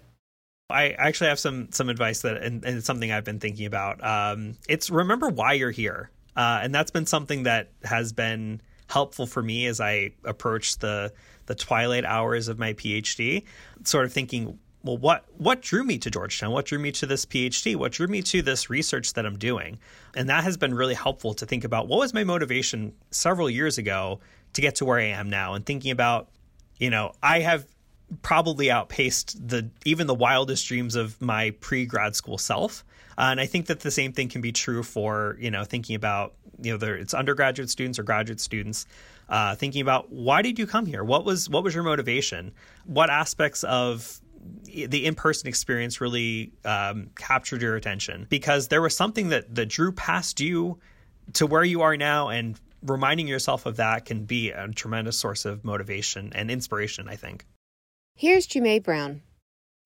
I 0.71 0.91
actually 0.91 1.29
have 1.29 1.39
some 1.39 1.69
some 1.71 1.89
advice 1.89 2.23
that, 2.23 2.39
and, 2.39 2.65
and 2.65 2.79
it's 2.79 2.87
something 2.87 3.13
I've 3.13 3.25
been 3.25 3.41
thinking 3.41 3.67
about. 3.67 4.03
Um, 4.05 4.57
it's 4.69 4.91
remember 4.91 5.29
why 5.29 5.53
you're 5.53 5.71
here, 5.71 6.11
uh, 6.37 6.61
and 6.63 6.75
that's 6.75 6.91
been 6.91 7.07
something 7.07 7.45
that 7.45 7.71
has 7.85 8.13
been 8.13 8.61
helpful 8.89 9.27
for 9.27 9.43
me 9.43 9.67
as 9.67 9.81
I 9.81 10.13
approach 10.25 10.79
the 10.79 11.13
the 11.47 11.55
twilight 11.55 12.05
hours 12.05 12.49
of 12.49 12.59
my 12.59 12.73
PhD. 12.73 13.45
Sort 13.85 14.07
of 14.07 14.13
thinking, 14.13 14.59
well, 14.83 14.97
what 14.97 15.25
what 15.37 15.61
drew 15.61 15.85
me 15.85 15.99
to 15.99 16.11
Georgetown? 16.11 16.53
What 16.53 16.67
drew 16.67 16.79
me 16.79 16.91
to 16.93 17.07
this 17.07 17.27
PhD? 17.27 17.77
What 17.77 17.93
drew 17.93 18.07
me 18.07 18.23
to 18.23 18.43
this 18.43 18.71
research 18.71 19.13
that 19.15 19.27
I'm 19.27 19.39
doing? 19.39 19.79
And 20.17 20.29
that 20.29 20.45
has 20.45 20.57
been 20.57 20.75
really 20.75 20.95
helpful 20.95 21.35
to 21.35 21.47
think 21.47 21.65
about 21.65 21.89
what 21.89 21.99
was 21.99 22.15
my 22.15 22.25
motivation 22.25 22.95
several 23.11 23.51
years 23.51 23.79
ago 23.79 24.21
to 24.55 24.61
get 24.61 24.77
to 24.77 24.85
where 24.85 24.99
I 24.99 25.05
am 25.05 25.31
now, 25.31 25.55
and 25.55 25.65
thinking 25.65 25.91
about, 25.91 26.29
you 26.79 26.91
know, 26.91 27.13
I 27.23 27.41
have 27.41 27.67
probably 28.21 28.71
outpaced 28.71 29.49
the 29.49 29.71
even 29.85 30.07
the 30.07 30.15
wildest 30.15 30.67
dreams 30.67 30.95
of 30.97 31.21
my 31.21 31.51
pre 31.61 31.87
grad 31.87 32.15
school 32.15 32.39
self. 32.39 32.85
Uh, 33.19 33.29
and 33.31 33.41
I 33.41 33.47
think 33.47 33.67
that 33.67 33.81
the 33.81 33.91
same 33.91 34.13
thing 34.13 34.29
can 34.29 34.41
be 34.41 34.53
true 34.53 34.83
for, 34.83 35.37
you 35.39 35.51
know, 35.51 35.65
thinking 35.65 35.97
about, 35.97 36.35
you 36.61 36.71
know, 36.71 36.77
whether 36.77 36.97
it's 36.97 37.13
undergraduate 37.15 37.69
students 37.71 37.99
or 37.99 38.03
graduate 38.03 38.41
students. 38.41 38.87
Uh, 39.29 39.55
thinking 39.55 39.81
about 39.81 40.11
why 40.11 40.43
did 40.43 40.59
you 40.59 40.67
come 40.67 40.85
here? 40.85 41.03
What 41.03 41.25
was 41.25 41.49
what 41.49 41.63
was 41.65 41.75
your 41.75 41.85
motivation? 41.85 42.53
What 42.85 43.09
aspects 43.09 43.65
of 43.65 44.21
the 44.65 45.07
in-person 45.07 45.49
experience 45.49 46.01
really 46.01 46.53
um, 46.65 47.11
captured 47.17 47.63
your 47.63 47.77
attention 47.77 48.27
because 48.29 48.69
there 48.69 48.83
was 48.83 48.97
something 48.97 49.29
that 49.29 49.55
that 49.55 49.67
drew 49.67 49.93
past 49.93 50.41
you 50.41 50.79
to 51.35 51.47
where 51.47 51.65
you 51.65 51.83
are 51.83 51.97
now 51.97 52.29
and 52.29 52.59
reminding 52.83 53.29
yourself 53.29 53.67
of 53.67 53.77
that 53.77 54.05
can 54.05 54.25
be 54.25 54.51
a 54.51 54.69
tremendous 54.69 55.17
source 55.17 55.45
of 55.45 55.65
motivation 55.65 56.33
and 56.35 56.51
inspiration 56.51 57.09
i 57.09 57.15
think 57.15 57.45
here's 58.23 58.47
Jamae 58.47 58.81
brown 58.81 59.21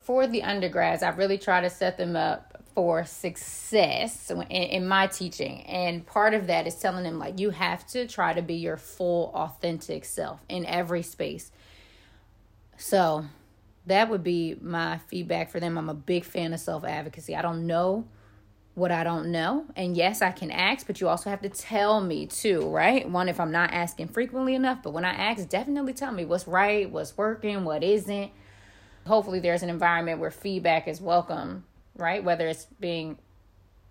for 0.02 0.26
the 0.26 0.42
undergrads 0.42 1.02
i 1.02 1.08
really 1.08 1.38
try 1.38 1.62
to 1.62 1.70
set 1.70 1.96
them 1.96 2.14
up 2.14 2.62
for 2.74 3.02
success 3.02 4.30
in, 4.30 4.42
in 4.42 4.86
my 4.86 5.06
teaching 5.06 5.62
and 5.62 6.04
part 6.04 6.34
of 6.34 6.46
that 6.46 6.66
is 6.66 6.74
telling 6.74 7.04
them 7.04 7.18
like 7.18 7.40
you 7.40 7.48
have 7.48 7.86
to 7.86 8.06
try 8.06 8.34
to 8.34 8.42
be 8.42 8.52
your 8.52 8.76
full 8.76 9.32
authentic 9.34 10.04
self 10.04 10.38
in 10.50 10.66
every 10.66 11.02
space 11.02 11.50
so 12.76 13.24
that 13.86 14.10
would 14.10 14.22
be 14.22 14.56
my 14.60 14.98
feedback 14.98 15.50
for 15.50 15.60
them. 15.60 15.78
I'm 15.78 15.88
a 15.88 15.94
big 15.94 16.24
fan 16.24 16.52
of 16.52 16.60
self 16.60 16.84
advocacy. 16.84 17.36
I 17.36 17.42
don't 17.42 17.66
know 17.66 18.06
what 18.76 18.92
I 18.92 19.04
don't 19.04 19.32
know. 19.32 19.64
And 19.74 19.96
yes, 19.96 20.20
I 20.20 20.30
can 20.32 20.50
ask, 20.50 20.86
but 20.86 21.00
you 21.00 21.08
also 21.08 21.30
have 21.30 21.40
to 21.40 21.48
tell 21.48 21.98
me 22.02 22.26
too, 22.26 22.68
right? 22.68 23.08
One, 23.08 23.26
if 23.26 23.40
I'm 23.40 23.50
not 23.50 23.72
asking 23.72 24.08
frequently 24.08 24.54
enough, 24.54 24.82
but 24.82 24.92
when 24.92 25.04
I 25.04 25.14
ask, 25.14 25.48
definitely 25.48 25.94
tell 25.94 26.12
me 26.12 26.26
what's 26.26 26.46
right, 26.46 26.88
what's 26.88 27.16
working, 27.16 27.64
what 27.64 27.82
isn't. 27.82 28.30
Hopefully, 29.06 29.40
there's 29.40 29.62
an 29.62 29.70
environment 29.70 30.20
where 30.20 30.30
feedback 30.30 30.88
is 30.88 31.00
welcome, 31.00 31.64
right? 31.96 32.22
Whether 32.22 32.48
it's 32.48 32.66
being 32.78 33.16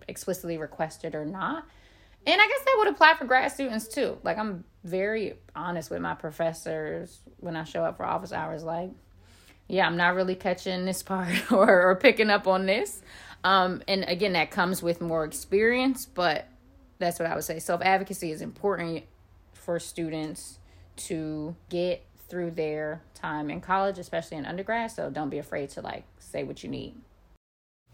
explicitly 0.06 0.56
requested 0.56 1.16
or 1.16 1.24
not. 1.24 1.66
And 2.24 2.40
I 2.40 2.46
guess 2.46 2.64
that 2.64 2.76
would 2.78 2.88
apply 2.88 3.14
for 3.14 3.24
grad 3.24 3.50
students 3.50 3.88
too. 3.88 4.18
Like, 4.22 4.38
I'm 4.38 4.62
very 4.84 5.34
honest 5.56 5.90
with 5.90 6.00
my 6.00 6.14
professors 6.14 7.18
when 7.38 7.56
I 7.56 7.64
show 7.64 7.84
up 7.84 7.96
for 7.96 8.04
office 8.04 8.32
hours. 8.32 8.62
Like, 8.62 8.90
yeah, 9.66 9.84
I'm 9.84 9.96
not 9.96 10.14
really 10.14 10.36
catching 10.36 10.84
this 10.84 11.02
part 11.02 11.28
or, 11.50 11.90
or 11.90 11.96
picking 11.96 12.30
up 12.30 12.46
on 12.46 12.66
this. 12.66 13.02
Um, 13.44 13.82
and 13.86 14.04
again, 14.08 14.32
that 14.32 14.50
comes 14.50 14.82
with 14.82 15.00
more 15.00 15.24
experience, 15.24 16.06
but 16.06 16.48
that's 16.98 17.18
what 17.18 17.30
I 17.30 17.34
would 17.34 17.44
say. 17.44 17.58
Self 17.58 17.82
advocacy 17.82 18.30
is 18.30 18.40
important 18.40 19.04
for 19.52 19.78
students 19.78 20.58
to 20.96 21.54
get 21.68 22.04
through 22.28 22.52
their 22.52 23.02
time 23.14 23.50
in 23.50 23.60
college, 23.60 23.98
especially 23.98 24.36
in 24.36 24.46
undergrad. 24.46 24.90
So 24.90 25.10
don't 25.10 25.30
be 25.30 25.38
afraid 25.38 25.70
to 25.70 25.80
like 25.80 26.04
say 26.18 26.42
what 26.42 26.62
you 26.62 26.70
need. 26.70 26.94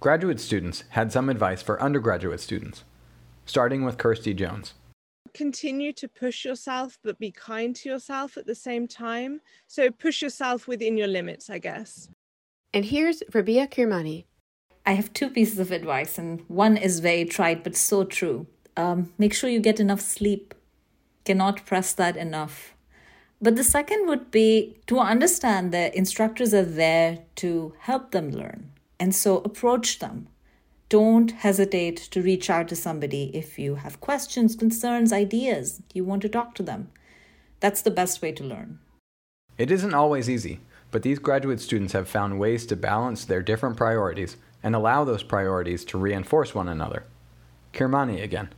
Graduate 0.00 0.40
students 0.40 0.84
had 0.90 1.12
some 1.12 1.28
advice 1.28 1.62
for 1.62 1.80
undergraduate 1.80 2.40
students, 2.40 2.84
starting 3.44 3.84
with 3.84 3.98
Kirsty 3.98 4.34
Jones 4.34 4.74
continue 5.34 5.92
to 5.94 6.08
push 6.08 6.44
yourself, 6.44 6.98
but 7.02 7.18
be 7.18 7.30
kind 7.30 7.74
to 7.76 7.88
yourself 7.88 8.36
at 8.36 8.46
the 8.46 8.54
same 8.54 8.86
time. 8.86 9.40
So 9.66 9.90
push 9.90 10.22
yourself 10.22 10.68
within 10.68 10.96
your 10.96 11.08
limits, 11.08 11.50
I 11.50 11.58
guess. 11.58 12.08
And 12.74 12.84
here's 12.84 13.22
Rabia 13.32 13.66
Kirmani. 13.66 14.24
I 14.84 14.92
have 14.92 15.12
two 15.12 15.30
pieces 15.30 15.58
of 15.58 15.70
advice, 15.70 16.18
and 16.18 16.42
one 16.48 16.76
is 16.76 17.00
very 17.00 17.24
trite 17.24 17.62
but 17.62 17.76
so 17.76 18.04
true. 18.04 18.46
Um, 18.76 19.12
make 19.18 19.32
sure 19.32 19.50
you 19.50 19.60
get 19.60 19.80
enough 19.80 20.00
sleep. 20.00 20.54
Cannot 21.24 21.64
press 21.66 21.92
that 21.92 22.16
enough. 22.16 22.74
But 23.40 23.56
the 23.56 23.64
second 23.64 24.06
would 24.08 24.30
be 24.30 24.76
to 24.86 24.98
understand 24.98 25.72
that 25.72 25.94
instructors 25.94 26.52
are 26.54 26.64
there 26.64 27.18
to 27.36 27.74
help 27.80 28.10
them 28.10 28.30
learn. 28.30 28.72
And 28.98 29.14
so 29.14 29.38
approach 29.38 29.98
them 29.98 30.28
don't 30.92 31.30
hesitate 31.30 31.96
to 31.96 32.20
reach 32.20 32.50
out 32.50 32.68
to 32.68 32.76
somebody 32.76 33.30
if 33.32 33.58
you 33.58 33.76
have 33.76 33.98
questions, 33.98 34.54
concerns, 34.54 35.10
ideas, 35.10 35.80
you 35.94 36.04
want 36.04 36.20
to 36.20 36.28
talk 36.28 36.54
to 36.54 36.62
them. 36.62 36.90
That's 37.60 37.80
the 37.80 37.90
best 37.90 38.20
way 38.20 38.30
to 38.32 38.44
learn. 38.44 38.78
It 39.56 39.70
isn't 39.70 39.94
always 39.94 40.28
easy, 40.28 40.60
but 40.90 41.02
these 41.02 41.18
graduate 41.18 41.60
students 41.60 41.94
have 41.94 42.08
found 42.08 42.38
ways 42.38 42.66
to 42.66 42.76
balance 42.76 43.24
their 43.24 43.40
different 43.40 43.78
priorities 43.78 44.36
and 44.62 44.74
allow 44.74 45.04
those 45.04 45.22
priorities 45.22 45.84
to 45.86 45.98
reinforce 45.98 46.54
one 46.54 46.68
another. 46.68 47.04
Kirmani 47.72 48.22
again. 48.22 48.50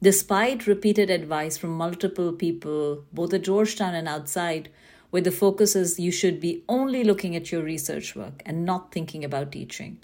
Despite 0.00 0.66
repeated 0.66 1.10
advice 1.10 1.56
from 1.56 1.70
multiple 1.70 2.32
people, 2.32 3.04
both 3.12 3.32
at 3.34 3.42
Georgetown 3.42 3.94
and 3.94 4.08
outside, 4.08 4.68
where 5.10 5.22
the 5.22 5.30
focus 5.30 5.76
is 5.76 5.98
you 5.98 6.10
should 6.10 6.40
be 6.40 6.64
only 6.68 7.04
looking 7.04 7.36
at 7.36 7.52
your 7.52 7.62
research 7.62 8.16
work 8.16 8.42
and 8.44 8.64
not 8.64 8.92
thinking 8.92 9.24
about 9.24 9.52
teaching 9.52 9.98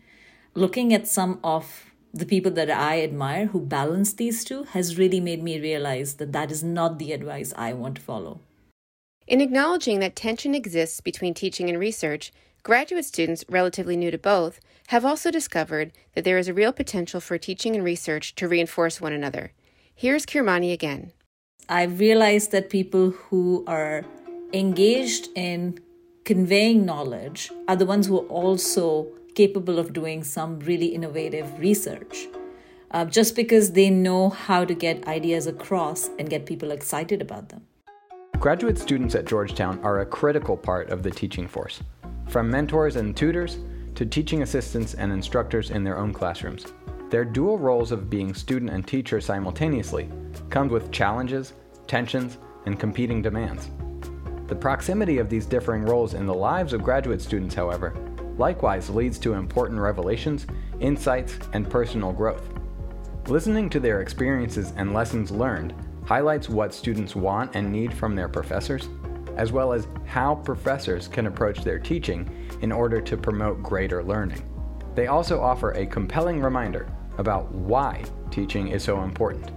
looking 0.59 0.93
at 0.93 1.07
some 1.07 1.39
of 1.45 1.87
the 2.13 2.27
people 2.27 2.51
that 2.53 2.71
I 2.71 3.03
admire 3.03 3.47
who 3.47 3.61
balance 3.61 4.13
these 4.13 4.45
two 4.45 4.65
has 4.65 4.99
really 4.99 5.21
made 5.21 5.43
me 5.43 5.61
realize 5.61 6.15
that 6.15 6.33
that 6.33 6.51
is 6.51 6.65
not 6.65 6.99
the 6.99 7.13
advice 7.13 7.53
I 7.57 7.73
want 7.73 7.97
to 7.97 8.03
follow. 8.03 8.41
In 9.27 9.41
acknowledging 9.41 10.01
that 10.01 10.17
tension 10.17 10.55
exists 10.55 11.01
between 11.01 11.35
teaching 11.35 11.69
and 11.69 11.79
research, 11.79 12.33
graduate 12.63 13.05
students, 13.05 13.45
relatively 13.49 13.97
new 13.97 14.11
to 14.11 14.19
both, 14.19 14.61
have 14.89 15.05
also 15.05 15.31
discovered 15.31 15.93
that 16.15 16.25
there 16.25 16.39
is 16.39 16.49
a 16.49 16.55
real 16.55 16.73
potential 16.73 17.21
for 17.21 17.39
teaching 17.39 17.75
and 17.75 17.85
research 17.85 18.35
to 18.35 18.49
reinforce 18.49 19.01
one 19.01 19.13
another. 19.13 19.53
Here's 19.95 20.25
Kirmani 20.25 20.73
again. 20.73 21.13
I've 21.69 22.01
realized 22.01 22.53
that 22.53 22.71
people 22.71 23.11
who 23.11 23.65
are 23.67 24.05
engaged 24.53 25.29
in 25.35 25.79
conveying 26.25 26.87
knowledge 26.87 27.51
are 27.69 27.77
the 27.77 27.85
ones 27.85 28.07
who 28.07 28.19
are 28.19 28.27
also 28.27 29.09
capable 29.35 29.79
of 29.79 29.93
doing 29.93 30.25
some 30.25 30.59
really 30.61 30.87
innovative 30.87 31.59
research. 31.59 32.27
Uh, 32.91 33.05
just 33.05 33.37
because 33.37 33.73
they 33.73 33.91
know 33.91 34.31
how 34.31 34.65
to 34.65 34.75
get 34.75 35.07
ideas 35.07 35.47
across 35.47 36.09
and 36.19 36.31
get 36.31 36.47
people 36.47 36.71
excited 36.71 37.21
about 37.21 37.51
them. 37.51 37.63
Graduate 38.39 38.79
students 38.79 39.15
at 39.15 39.27
Georgetown 39.27 39.79
are 39.83 40.01
a 40.01 40.07
critical 40.07 40.57
part 40.57 40.89
of 40.91 41.03
the 41.03 41.11
teaching 41.11 41.47
force, 41.47 41.83
from 42.29 42.51
mentors 42.51 42.97
and 42.97 43.17
tutors 43.17 43.59
to 43.95 44.07
teaching 44.07 44.43
assistants 44.43 44.95
and 44.95 45.11
instructors 45.13 45.71
in 45.71 45.83
their 45.83 45.99
own 45.99 46.13
classrooms. 46.13 46.67
Their 47.11 47.25
dual 47.25 47.59
roles 47.59 47.91
of 47.91 48.11
being 48.11 48.35
student 48.35 48.71
and 48.71 48.87
teacher 48.87 49.21
simultaneously 49.21 50.11
come 50.51 50.69
with 50.69 50.93
challenges, 50.93 51.55
tensions, 51.87 52.39
and 52.67 52.79
competing 52.79 53.23
demands. 53.23 53.71
The 54.47 54.55
proximity 54.55 55.19
of 55.19 55.29
these 55.29 55.47
differing 55.47 55.85
roles 55.85 56.15
in 56.15 56.27
the 56.27 56.35
lives 56.35 56.73
of 56.73 56.83
graduate 56.83 57.21
students, 57.21 57.55
however, 57.55 57.95
likewise 58.37 58.91
leads 58.91 59.19
to 59.21 59.35
important 59.35 59.81
revelations, 59.81 60.47
insights, 60.81 61.39
and 61.55 61.69
personal 61.69 62.13
growth. 62.13 62.49
Listening 63.27 63.69
to 63.71 63.81
their 63.81 64.01
experiences 64.01 64.73
and 64.77 64.95
lessons 64.95 65.31
learned 65.31 65.75
highlights 66.05 66.49
what 66.49 66.73
students 66.73 67.15
want 67.15 67.55
and 67.55 67.71
need 67.71 67.93
from 67.93 68.15
their 68.15 68.29
professors, 68.29 68.89
as 69.39 69.53
well 69.53 69.73
as 69.73 69.87
how 70.05 70.35
professors 70.35 71.09
can 71.09 71.27
approach 71.27 71.63
their 71.63 71.79
teaching 71.79 72.29
in 72.61 72.73
order 72.73 73.01
to 73.01 73.17
promote 73.17 73.63
greater 73.63 74.03
learning. 74.03 74.43
They 74.95 75.07
also 75.07 75.41
offer 75.41 75.71
a 75.71 75.87
compelling 75.87 76.43
reminder 76.43 76.93
about 77.19 77.51
why 77.53 78.05
teaching 78.31 78.69
is 78.69 78.83
so 78.83 79.03
important. 79.03 79.53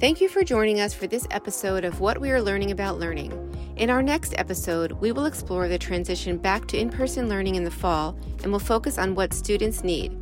Thank 0.00 0.20
you 0.20 0.28
for 0.28 0.42
joining 0.42 0.80
us 0.80 0.92
for 0.92 1.06
this 1.06 1.26
episode 1.30 1.84
of 1.84 2.00
What 2.00 2.20
We 2.20 2.30
Are 2.30 2.42
Learning 2.42 2.72
About 2.72 2.98
Learning. 2.98 3.40
In 3.76 3.90
our 3.90 4.02
next 4.02 4.34
episode, 4.38 4.92
we 4.92 5.12
will 5.12 5.26
explore 5.26 5.68
the 5.68 5.78
transition 5.78 6.36
back 6.36 6.66
to 6.68 6.78
in 6.78 6.90
person 6.90 7.28
learning 7.28 7.56
in 7.56 7.64
the 7.64 7.70
fall 7.70 8.18
and 8.42 8.50
will 8.50 8.58
focus 8.58 8.98
on 8.98 9.14
what 9.14 9.32
students 9.32 9.84
need. 9.84 10.16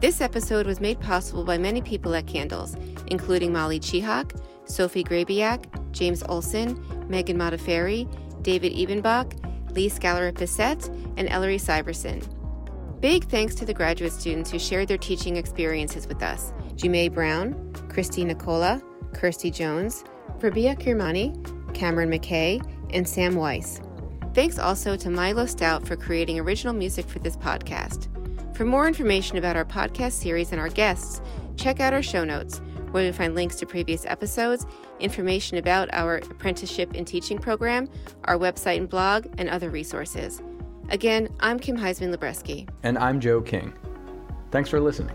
This 0.00 0.20
episode 0.20 0.66
was 0.66 0.80
made 0.80 1.00
possible 1.00 1.44
by 1.44 1.58
many 1.58 1.82
people 1.82 2.14
at 2.14 2.26
CNDLS, 2.26 3.08
including 3.08 3.52
Molly 3.52 3.80
Chihak, 3.80 4.40
Sophie 4.64 5.04
Grabiak, 5.04 5.64
James 5.92 6.22
Olson, 6.28 6.76
Megan 7.08 7.36
Modafferi, 7.38 8.06
David 8.42 8.72
Ebenbach, 8.72 9.32
Lee 9.74 9.88
Skallerup 9.88 10.34
Bessette, 10.34 10.88
and 11.16 11.28
Ellery 11.28 11.58
Syverson. 11.58 12.22
Big 13.00 13.24
thanks 13.24 13.54
to 13.54 13.64
the 13.64 13.74
graduate 13.74 14.12
students 14.12 14.50
who 14.50 14.58
shared 14.58 14.88
their 14.88 14.98
teaching 14.98 15.36
experiences 15.36 16.06
with 16.08 16.22
us 16.22 16.52
Jamae 16.74 17.12
Brown, 17.12 17.72
Christy 17.88 18.24
Nicola, 18.24 18.82
Kirsty 19.14 19.50
Jones, 19.50 20.04
Rabia 20.40 20.74
Kirmani, 20.76 21.34
Cameron 21.74 22.10
McKay, 22.10 22.60
and 22.92 23.06
Sam 23.06 23.34
Weiss. 23.34 23.80
Thanks 24.34 24.58
also 24.58 24.96
to 24.96 25.10
Milo 25.10 25.46
Stout 25.46 25.86
for 25.86 25.96
creating 25.96 26.38
original 26.38 26.74
music 26.74 27.06
for 27.06 27.18
this 27.18 27.36
podcast. 27.36 28.08
For 28.56 28.64
more 28.64 28.88
information 28.88 29.38
about 29.38 29.56
our 29.56 29.64
podcast 29.64 30.12
series 30.12 30.52
and 30.52 30.60
our 30.60 30.68
guests, 30.68 31.20
check 31.56 31.80
out 31.80 31.92
our 31.92 32.02
show 32.02 32.24
notes, 32.24 32.60
where 32.90 33.04
you'll 33.04 33.12
find 33.12 33.34
links 33.34 33.56
to 33.56 33.66
previous 33.66 34.04
episodes, 34.06 34.66
information 35.00 35.58
about 35.58 35.88
our 35.92 36.16
apprenticeship 36.16 36.92
and 36.94 37.06
teaching 37.06 37.38
program, 37.38 37.88
our 38.24 38.38
website 38.38 38.78
and 38.78 38.88
blog, 38.88 39.26
and 39.38 39.48
other 39.48 39.70
resources. 39.70 40.42
Again, 40.90 41.28
I'm 41.40 41.58
Kim 41.58 41.76
Huisman 41.76 42.14
Lubreski. 42.14 42.68
And 42.82 42.96
I'm 42.98 43.20
Joe 43.20 43.40
King. 43.40 43.74
Thanks 44.50 44.70
for 44.70 44.80
listening. 44.80 45.14